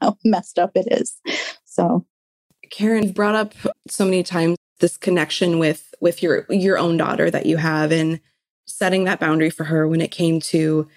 [0.00, 1.16] how messed up it is.
[1.64, 2.06] So,
[2.70, 3.54] Karen, brought up
[3.88, 8.20] so many times this connection with with your your own daughter that you have and
[8.66, 10.88] setting that boundary for her when it came to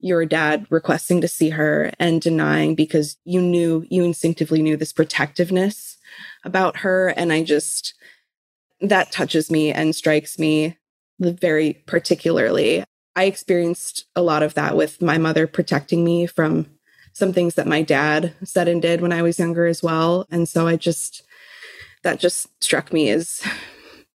[0.00, 4.92] your dad requesting to see her and denying because you knew you instinctively knew this
[4.92, 5.98] protectiveness
[6.44, 7.94] about her and I just
[8.80, 10.76] that touches me and strikes me
[11.18, 12.84] very particularly.
[13.14, 16.66] I experienced a lot of that with my mother protecting me from
[17.12, 20.26] some things that my dad said and did when I was younger as well.
[20.30, 21.22] And so I just,
[22.02, 23.42] that just struck me as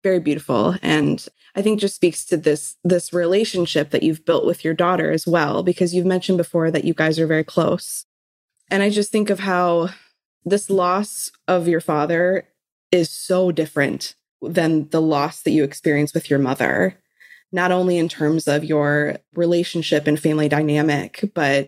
[0.04, 0.76] very beautiful.
[0.82, 1.26] And
[1.56, 5.28] I think just speaks to this, this relationship that you've built with your daughter as
[5.28, 8.06] well, because you've mentioned before that you guys are very close.
[8.70, 9.90] And I just think of how
[10.46, 12.48] this loss of your father
[12.92, 16.98] is so different than the loss that you experience with your mother
[17.52, 21.68] not only in terms of your relationship and family dynamic, but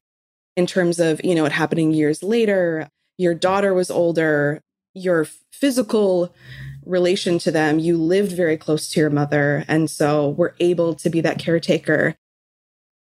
[0.56, 2.88] in terms of, you know, it happening years later.
[3.18, 4.62] Your daughter was older,
[4.94, 6.34] your physical
[6.86, 9.66] relation to them, you lived very close to your mother.
[9.68, 12.16] And so were able to be that caretaker.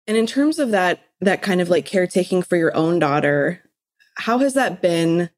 [0.07, 3.61] And in terms of that, that kind of like caretaking for your own daughter,
[4.15, 5.29] how has that been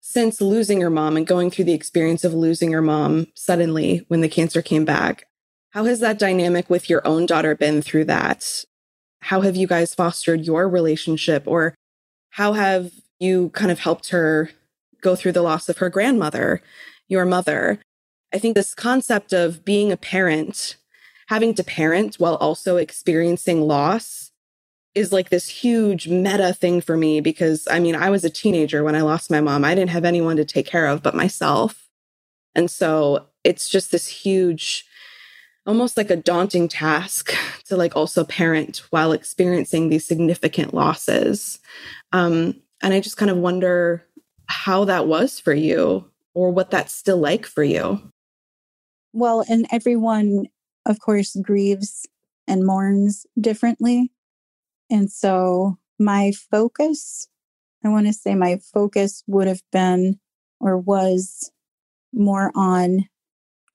[0.00, 4.22] since losing your mom and going through the experience of losing your mom suddenly when
[4.22, 5.26] the cancer came back?
[5.70, 8.64] How has that dynamic with your own daughter been through that?
[9.20, 11.74] how have you guys fostered your relationship or
[12.30, 14.50] how have you kind of helped her
[15.02, 16.62] go through the loss of her grandmother,
[17.10, 17.80] your mother?
[18.32, 20.76] I think this concept of being a parent,
[21.28, 24.30] having to parent while also experiencing loss
[24.94, 28.82] is like this huge meta thing for me because I mean, I was a teenager
[28.82, 29.64] when I lost my mom.
[29.64, 31.88] I didn't have anyone to take care of but myself.
[32.54, 34.84] And so it's just this huge
[35.66, 37.32] almost like a daunting task
[37.66, 41.60] to like also parent while experiencing these significant losses.
[42.12, 44.04] Um, and I just kind of wonder
[44.46, 48.12] how that was for you or what that's still like for you.
[49.12, 50.46] Well, and everyone,
[50.86, 52.06] of course, grieves
[52.46, 54.12] and mourns differently.
[54.90, 57.28] And so my focus
[57.84, 60.18] I want to say my focus would have been
[60.60, 61.50] or was
[62.12, 63.06] more on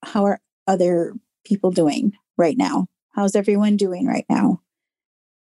[0.03, 2.87] how are other people doing right now?
[3.13, 4.61] How's everyone doing right now?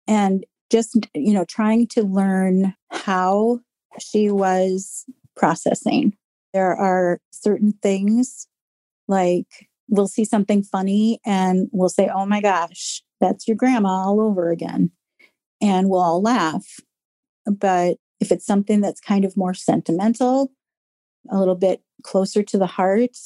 [0.07, 3.59] And just, you know, trying to learn how
[3.99, 6.15] she was processing.
[6.53, 8.47] There are certain things
[9.07, 14.21] like we'll see something funny and we'll say, oh my gosh, that's your grandma all
[14.21, 14.91] over again.
[15.61, 16.79] And we'll all laugh.
[17.45, 20.51] But if it's something that's kind of more sentimental,
[21.29, 23.17] a little bit closer to the heart,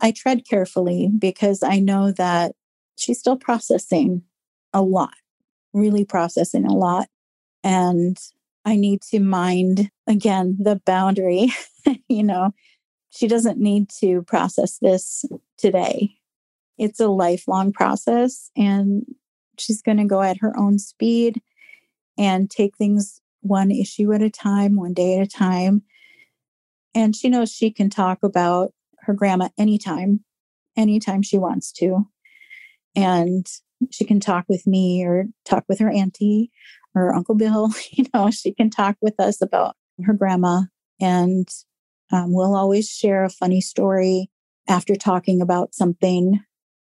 [0.00, 2.52] I tread carefully because I know that
[2.96, 4.22] she's still processing
[4.72, 5.14] a lot,
[5.72, 7.08] really processing a lot.
[7.64, 8.16] And
[8.64, 11.52] I need to mind again the boundary.
[12.08, 12.52] you know,
[13.10, 15.24] she doesn't need to process this
[15.56, 16.16] today.
[16.78, 19.04] It's a lifelong process, and
[19.58, 21.40] she's going to go at her own speed
[22.16, 25.82] and take things one issue at a time, one day at a time.
[26.94, 30.24] And she knows she can talk about her grandma anytime,
[30.76, 32.08] anytime she wants to.
[32.96, 33.46] And
[33.90, 36.50] she can talk with me or talk with her auntie
[36.94, 37.70] or Uncle Bill.
[37.92, 40.62] You know, she can talk with us about her grandma.
[41.00, 41.48] And
[42.12, 44.30] um, we'll always share a funny story
[44.68, 46.40] after talking about something,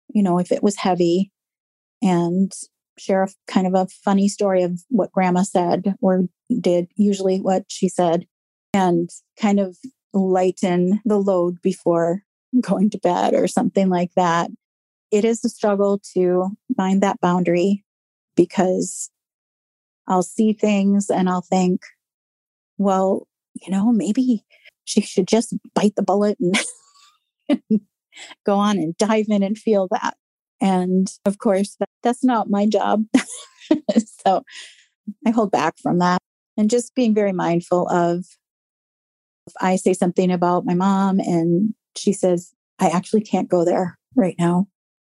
[0.09, 1.31] you know, if it was heavy,
[2.03, 2.53] and
[2.99, 6.25] share a kind of a funny story of what grandma said or
[6.61, 8.27] did, usually what she said,
[8.75, 9.77] and kind of
[10.13, 12.23] lighten the load before
[12.61, 14.51] going to bed or something like that.
[15.11, 17.85] It is a struggle to find that boundary
[18.37, 19.11] because
[20.07, 21.83] I'll see things and I'll think,
[22.79, 24.45] well, you know, maybe
[24.85, 26.39] she should just bite the bullet
[27.49, 27.81] and
[28.45, 30.17] go on and dive in and feel that.
[30.61, 33.05] And of course, that, that's not my job.
[34.27, 34.43] so
[35.27, 36.19] I hold back from that
[36.57, 38.25] and just being very mindful of
[39.47, 43.99] if I say something about my mom and she says, I actually can't go there
[44.15, 44.67] right now.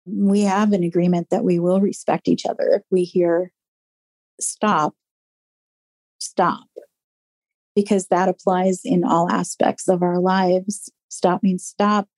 [0.07, 2.69] We have an agreement that we will respect each other.
[2.75, 3.53] If we hear
[4.41, 4.95] stop,
[6.19, 6.67] stop,
[7.75, 10.91] because that applies in all aspects of our lives.
[11.09, 12.09] Stop means stop.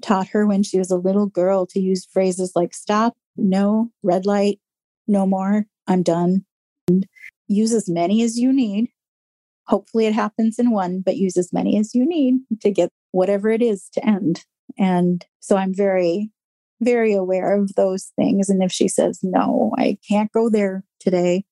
[0.00, 4.26] Taught her when she was a little girl to use phrases like stop, no, red
[4.26, 4.60] light,
[5.06, 6.44] no more, I'm done.
[6.88, 7.06] And
[7.48, 8.90] use as many as you need
[9.68, 13.50] Hopefully it happens in one, but use as many as you need to get whatever
[13.50, 14.44] it is to end.
[14.78, 16.30] And so I'm very,
[16.80, 18.48] very aware of those things.
[18.48, 21.44] And if she says, no, I can't go there today,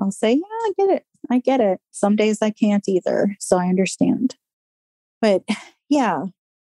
[0.00, 1.04] I'll say, yeah, I get it.
[1.30, 1.80] I get it.
[1.90, 3.36] Some days I can't either.
[3.40, 4.36] So I understand.
[5.20, 5.42] But
[5.88, 6.24] yeah,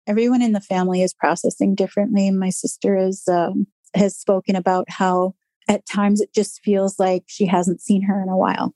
[0.06, 2.30] everyone in the family is processing differently.
[2.30, 5.34] My sister is, um, has spoken about how
[5.68, 8.74] at times it just feels like she hasn't seen her in a while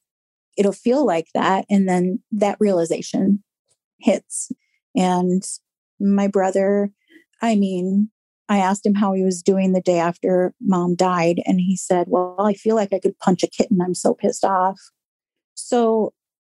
[0.56, 1.66] it'll feel like that.
[1.70, 3.42] And then that realization
[4.00, 4.50] hits.
[4.94, 5.42] And
[6.00, 6.90] my brother,
[7.42, 8.10] I mean,
[8.48, 11.42] I asked him how he was doing the day after mom died.
[11.44, 13.80] And he said, Well, I feel like I could punch a kitten.
[13.80, 14.78] I'm so pissed off.
[15.56, 16.12] So,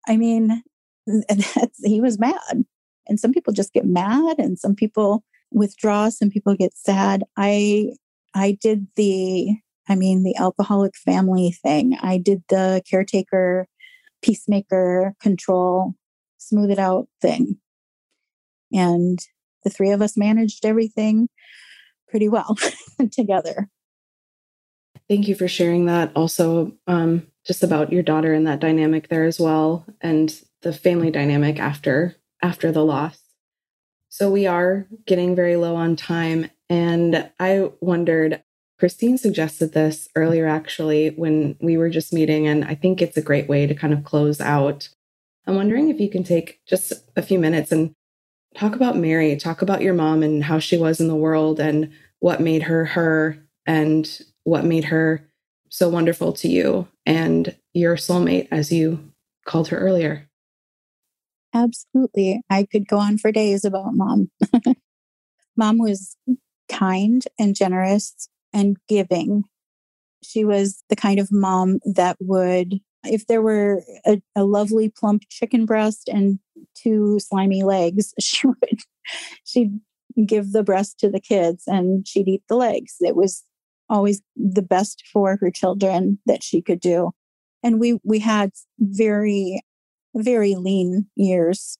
[0.08, 0.64] I mean,
[1.84, 2.66] he was mad.
[3.08, 7.24] And some people just get mad and some people withdraw, some people get sad.
[7.38, 7.94] I
[8.34, 9.50] I did the
[9.90, 11.98] I mean the alcoholic family thing.
[12.02, 13.68] I did the caretaker
[14.22, 15.96] peacemaker, control,
[16.38, 17.58] smooth it out thing.
[18.72, 19.20] And
[19.64, 21.28] the three of us managed everything
[22.08, 22.56] pretty well
[23.12, 23.70] together.
[25.10, 26.12] Thank you for sharing that.
[26.16, 31.12] Also, um, just about your daughter and that dynamic there as well, and the family
[31.12, 33.20] dynamic after after the loss.
[34.10, 38.44] So we are getting very low on time, and I wondered
[38.78, 43.22] Christine suggested this earlier, actually, when we were just meeting, and I think it's a
[43.22, 44.90] great way to kind of close out.
[45.46, 47.94] I'm wondering if you can take just a few minutes and
[48.56, 51.92] talk about Mary, talk about your mom and how she was in the world and
[52.20, 55.28] what made her her and what made her
[55.70, 59.12] so wonderful to you and your soulmate, as you
[59.46, 60.28] called her earlier.
[61.54, 62.42] Absolutely.
[62.50, 64.32] I could go on for days about mom.
[65.58, 66.16] mom was
[66.70, 69.44] kind and generous and giving.
[70.24, 75.24] She was the kind of mom that would, if there were a, a lovely plump
[75.30, 76.40] chicken breast and
[76.76, 78.80] two slimy legs, she would,
[79.44, 79.80] she'd
[80.26, 82.96] give the breast to the kids and she'd eat the legs.
[83.02, 83.44] It was
[83.92, 87.12] always the best for her children that she could do.
[87.62, 89.62] And we, we had very,
[90.16, 91.78] very lean years.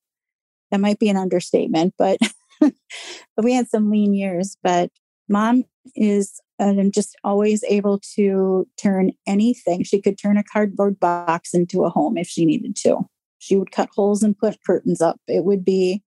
[0.70, 2.20] That might be an understatement, but,
[3.42, 4.58] we had some lean years.
[4.62, 4.92] But
[5.28, 5.64] mom
[5.96, 9.84] is and just always able to turn anything.
[9.84, 13.00] She could turn a cardboard box into a home if she needed to.
[13.40, 15.20] She would cut holes and put curtains up.
[15.28, 16.04] It would be,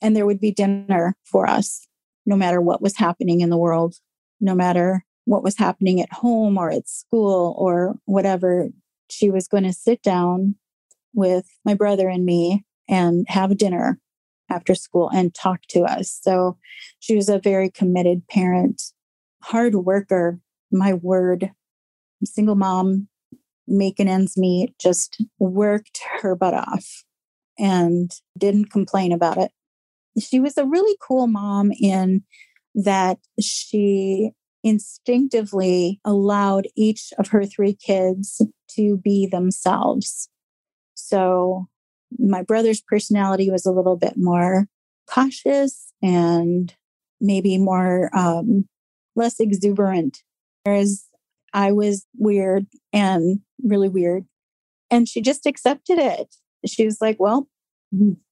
[0.00, 1.88] and there would be dinner for us,
[2.24, 3.96] no matter what was happening in the world,
[4.40, 8.68] no matter what was happening at home or at school or whatever.
[9.10, 10.56] She was going to sit down
[11.14, 14.00] with my brother and me and have dinner
[14.50, 16.18] after school and talk to us.
[16.22, 16.58] So
[17.00, 18.82] she was a very committed parent,
[19.42, 21.50] hard worker, my word,
[22.24, 23.08] single mom,
[23.66, 27.04] making ends meet, just worked her butt off
[27.58, 29.50] and didn't complain about it.
[30.20, 32.22] She was a really cool mom in
[32.74, 38.40] that she instinctively allowed each of her three kids
[38.70, 40.28] to be themselves.
[40.94, 41.66] So
[42.18, 44.66] my brother's personality was a little bit more
[45.08, 46.74] cautious and
[47.20, 48.66] maybe more um,
[49.16, 50.18] less exuberant,
[50.64, 51.06] whereas
[51.52, 54.24] I was weird and really weird.
[54.90, 56.34] And she just accepted it.
[56.66, 57.48] She was like, well,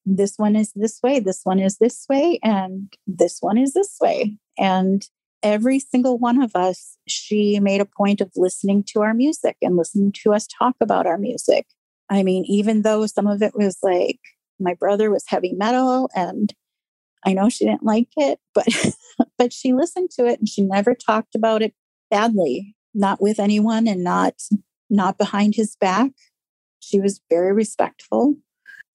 [0.05, 3.97] this one is this way, this one is this way, and this one is this
[4.01, 4.37] way.
[4.57, 5.07] And
[5.43, 9.75] every single one of us, she made a point of listening to our music and
[9.75, 11.67] listening to us talk about our music.
[12.09, 14.19] I mean, even though some of it was like
[14.59, 16.53] my brother was heavy metal and
[17.25, 18.67] I know she didn't like it, but
[19.37, 21.73] but she listened to it and she never talked about it
[22.09, 24.35] badly, not with anyone and not
[24.89, 26.11] not behind his back.
[26.79, 28.35] She was very respectful.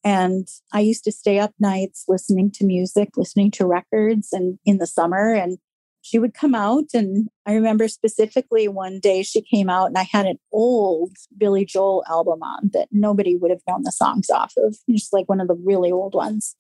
[0.04, 4.78] And I used to stay up nights listening to music, listening to records and in
[4.78, 5.58] the summer and
[6.06, 6.84] she would come out.
[6.94, 11.64] And I remember specifically one day she came out and I had an old Billy
[11.64, 15.40] Joel album on that nobody would have known the songs off of, just like one
[15.40, 16.54] of the really old ones.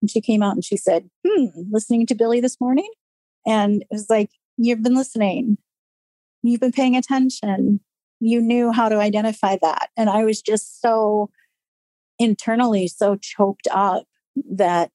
[0.00, 2.88] And she came out and she said, Hmm, listening to Billy this morning?
[3.44, 5.58] And it was like, You've been listening,
[6.42, 7.80] you've been paying attention,
[8.20, 9.90] you knew how to identify that.
[9.96, 11.30] And I was just so
[12.18, 14.04] internally so choked up
[14.50, 14.90] that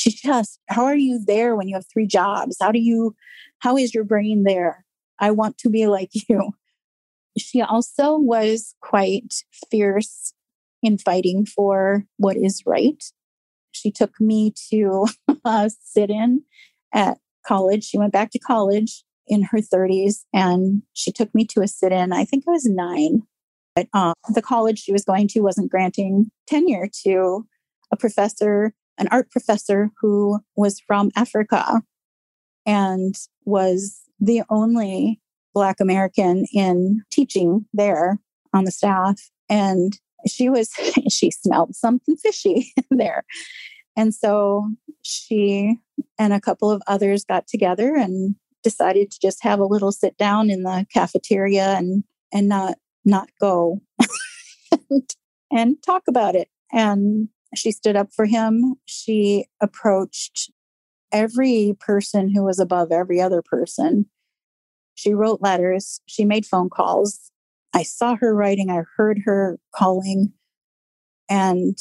[0.00, 2.56] she just, how are you there when you have three jobs?
[2.58, 3.14] How do you,
[3.58, 4.86] how is your brain there?
[5.18, 6.52] I want to be like you.
[7.36, 9.34] She also was quite
[9.70, 10.32] fierce
[10.82, 13.02] in fighting for what is right.
[13.72, 15.06] She took me to
[15.44, 16.44] uh, sit in
[16.94, 17.84] at college.
[17.84, 21.92] She went back to college in her 30s and she took me to a sit
[21.92, 22.12] in.
[22.12, 23.22] I think I was nine.
[23.76, 27.46] But uh, the college she was going to wasn't granting tenure to
[27.92, 31.82] a professor an art professor who was from Africa
[32.66, 35.20] and was the only
[35.54, 38.18] Black American in teaching there
[38.52, 39.30] on the staff.
[39.48, 39.98] And
[40.28, 40.70] she was,
[41.10, 43.24] she smelled something fishy there.
[43.96, 44.68] And so
[45.02, 45.78] she
[46.18, 50.16] and a couple of others got together and decided to just have a little sit
[50.16, 53.80] down in the cafeteria and and not not go
[54.90, 55.02] and,
[55.50, 56.48] and talk about it.
[56.72, 58.76] And she stood up for him.
[58.84, 60.50] She approached
[61.12, 64.06] every person who was above every other person.
[64.94, 66.00] She wrote letters.
[66.06, 67.30] She made phone calls.
[67.74, 68.70] I saw her writing.
[68.70, 70.32] I heard her calling.
[71.28, 71.78] And,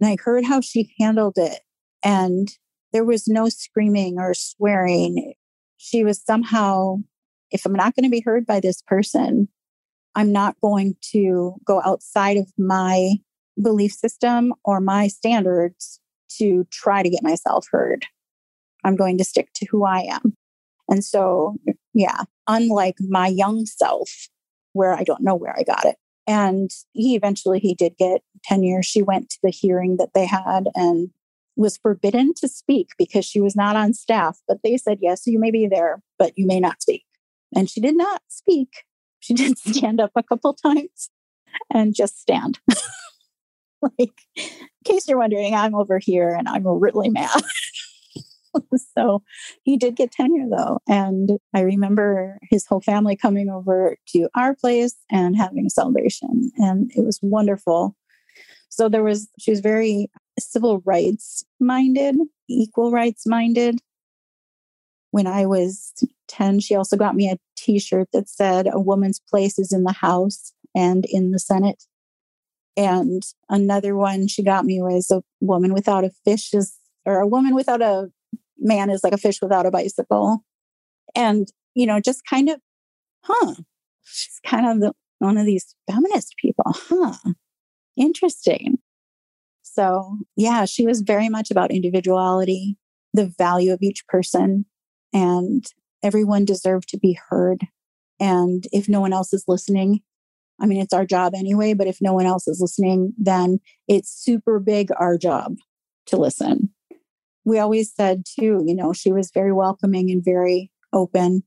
[0.00, 1.60] and I heard how she handled it.
[2.02, 2.48] And
[2.92, 5.34] there was no screaming or swearing.
[5.76, 6.96] She was somehow,
[7.50, 9.48] if I'm not going to be heard by this person,
[10.14, 13.16] I'm not going to go outside of my
[13.60, 16.00] belief system or my standards
[16.38, 18.06] to try to get myself heard.
[18.84, 20.34] I'm going to stick to who I am.
[20.88, 21.56] And so,
[21.94, 24.10] yeah, unlike my young self,
[24.72, 25.96] where I don't know where I got it.
[26.26, 28.82] And he eventually he did get tenure.
[28.82, 31.10] She went to the hearing that they had and
[31.56, 34.38] was forbidden to speak because she was not on staff.
[34.46, 37.04] But they said, yes, you may be there, but you may not speak.
[37.54, 38.68] And she did not speak.
[39.18, 41.10] She did stand up a couple times
[41.72, 42.58] and just stand.
[43.98, 44.44] like, in
[44.84, 47.42] case you're wondering, I'm over here and I'm really mad.
[48.96, 49.22] so
[49.62, 50.80] he did get tenure though.
[50.88, 56.50] And I remember his whole family coming over to our place and having a celebration.
[56.56, 57.96] And it was wonderful.
[58.68, 62.16] So there was, she was very civil rights minded,
[62.48, 63.78] equal rights minded.
[65.10, 65.92] When I was
[66.28, 69.82] 10, she also got me a t shirt that said, A woman's place is in
[69.82, 71.84] the House and in the Senate.
[72.76, 77.26] And another one she got me was a woman without a fish is, or a
[77.26, 78.10] woman without a
[78.58, 80.44] man is like a fish without a bicycle.
[81.14, 82.60] And, you know, just kind of,
[83.24, 83.54] huh,
[84.04, 87.16] she's kind of the, one of these feminist people, huh?
[87.96, 88.78] Interesting.
[89.62, 92.76] So, yeah, she was very much about individuality,
[93.12, 94.66] the value of each person,
[95.12, 95.64] and
[96.02, 97.66] everyone deserved to be heard.
[98.18, 100.00] And if no one else is listening,
[100.60, 104.10] I mean, it's our job anyway, but if no one else is listening, then it's
[104.10, 105.56] super big our job
[106.06, 106.70] to listen.
[107.44, 111.42] We always said, too, you know, she was very welcoming and very open.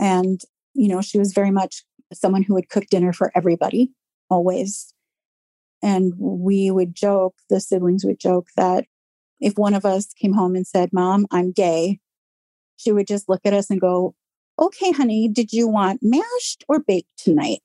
[0.00, 0.40] And,
[0.74, 3.92] you know, she was very much someone who would cook dinner for everybody,
[4.28, 4.92] always.
[5.82, 8.86] And we would joke, the siblings would joke that
[9.40, 12.00] if one of us came home and said, Mom, I'm gay,
[12.76, 14.14] she would just look at us and go,
[14.58, 17.60] Okay, honey, did you want mashed or baked tonight?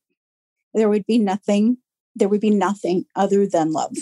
[0.74, 1.78] There would be nothing,
[2.16, 3.96] there would be nothing other than love.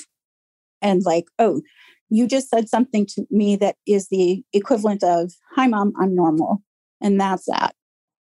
[0.82, 1.62] And like, oh,
[2.10, 6.64] you just said something to me that is the equivalent of, Hi, mom, I'm normal.
[7.02, 7.76] And that's that.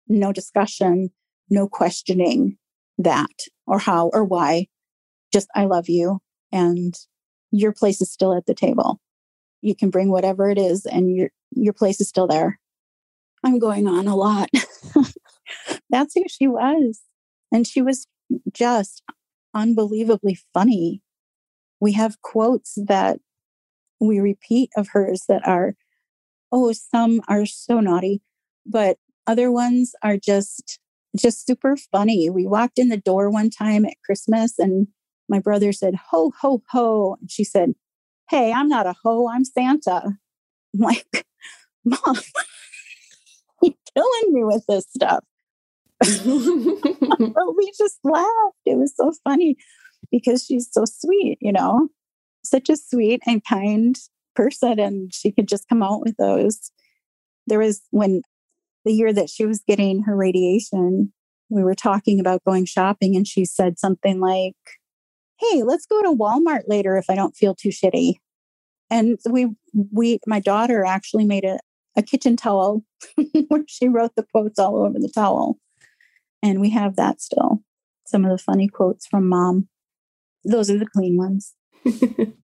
[0.08, 1.10] No discussion,
[1.48, 2.58] no questioning
[2.98, 3.30] that
[3.66, 4.66] or how or why.
[5.32, 6.20] Just, I love you.
[6.52, 6.94] And
[7.50, 9.00] your place is still at the table.
[9.62, 12.58] You can bring whatever it is, and your, your place is still there.
[13.44, 14.48] I'm going on a lot.
[15.90, 17.00] that's who she was.
[17.52, 18.06] And she was
[18.52, 19.02] just
[19.54, 21.02] unbelievably funny.
[21.80, 23.18] We have quotes that
[24.00, 25.74] we repeat of hers that are,
[26.50, 28.22] oh, some are so naughty,
[28.66, 30.78] but other ones are just
[31.16, 32.30] just super funny.
[32.30, 34.88] We walked in the door one time at Christmas and
[35.28, 37.16] my brother said, ho, ho, ho.
[37.20, 37.74] And she said,
[38.30, 40.02] Hey, I'm not a ho, I'm Santa.
[40.04, 41.26] I'm like,
[41.84, 41.98] Mom,
[43.62, 45.24] you're killing me with this stuff.
[47.34, 48.56] but we just laughed.
[48.66, 49.56] It was so funny
[50.10, 51.88] because she's so sweet, you know,
[52.44, 53.96] such a sweet and kind
[54.34, 54.80] person.
[54.80, 56.72] And she could just come out with those.
[57.46, 58.22] There was when
[58.84, 61.12] the year that she was getting her radiation,
[61.48, 64.54] we were talking about going shopping, and she said something like,
[65.38, 68.14] Hey, let's go to Walmart later if I don't feel too shitty.
[68.90, 69.48] And we,
[69.90, 71.58] we, my daughter actually made a,
[71.96, 72.84] a kitchen towel
[73.48, 75.58] where she wrote the quotes all over the towel.
[76.42, 77.62] And we have that still.
[78.06, 79.68] Some of the funny quotes from mom.
[80.44, 81.54] Those are the clean ones.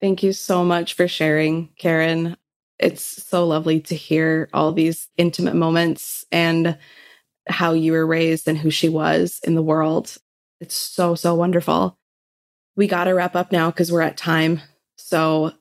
[0.00, 2.36] Thank you so much for sharing, Karen.
[2.78, 6.76] It's so lovely to hear all these intimate moments and
[7.48, 10.16] how you were raised and who she was in the world.
[10.60, 11.96] It's so, so wonderful.
[12.76, 14.60] We got to wrap up now because we're at time.
[14.96, 15.52] So,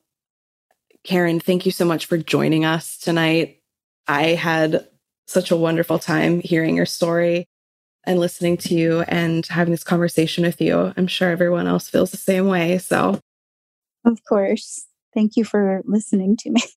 [1.03, 3.61] Karen, thank you so much for joining us tonight.
[4.07, 4.87] I had
[5.27, 7.47] such a wonderful time hearing your story
[8.05, 10.93] and listening to you and having this conversation with you.
[10.97, 12.77] I'm sure everyone else feels the same way.
[12.77, 13.19] So,
[14.05, 14.85] of course.
[15.13, 16.61] Thank you for listening to me.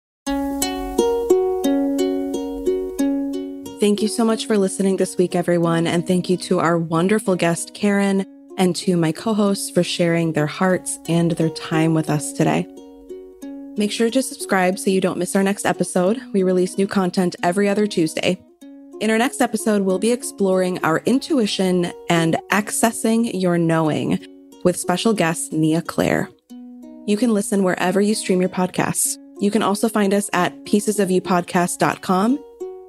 [3.78, 5.86] Thank you so much for listening this week, everyone.
[5.86, 8.24] And thank you to our wonderful guest, Karen,
[8.56, 12.66] and to my co hosts for sharing their hearts and their time with us today.
[13.76, 16.20] Make sure to subscribe so you don't miss our next episode.
[16.32, 18.40] We release new content every other Tuesday.
[18.98, 24.18] In our next episode, we'll be exploring our intuition and accessing your knowing
[24.64, 26.30] with special guest Nia Claire.
[27.06, 29.18] You can listen wherever you stream your podcasts.
[29.38, 32.42] You can also find us at piecesofyoupodcast.com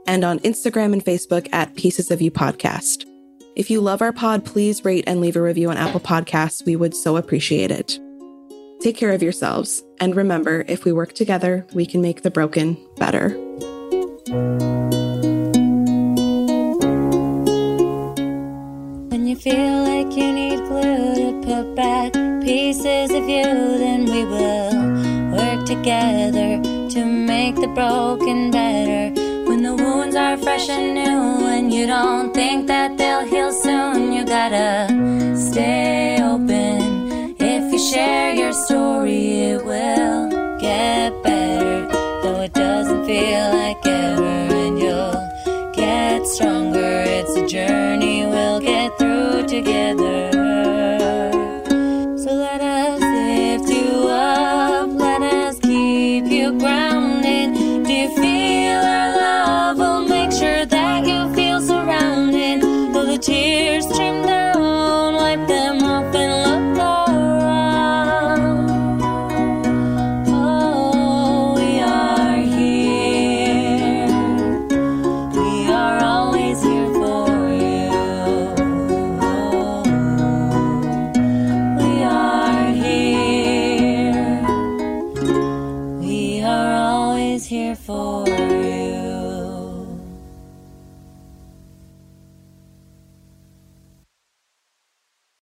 [0.08, 3.06] and on Instagram and Facebook at Pieces of You Podcast.
[3.58, 6.66] If you love our pod, please rate and leave a review on Apple Podcasts.
[6.66, 8.00] We would so appreciate it.
[8.80, 9.84] Take care of yourselves.
[10.00, 13.36] And remember, if we work together, we can make the broken better.
[19.28, 24.72] You feel like you need glue to put back pieces of you, then we will
[25.36, 29.14] work together to make the broken better.
[29.50, 34.14] When the wounds are fresh and new, and you don't think that they'll heal soon,
[34.14, 34.88] you gotta
[35.36, 37.36] stay open.
[37.38, 41.88] If you share your story, it will get better,
[42.24, 43.67] though it doesn't feel like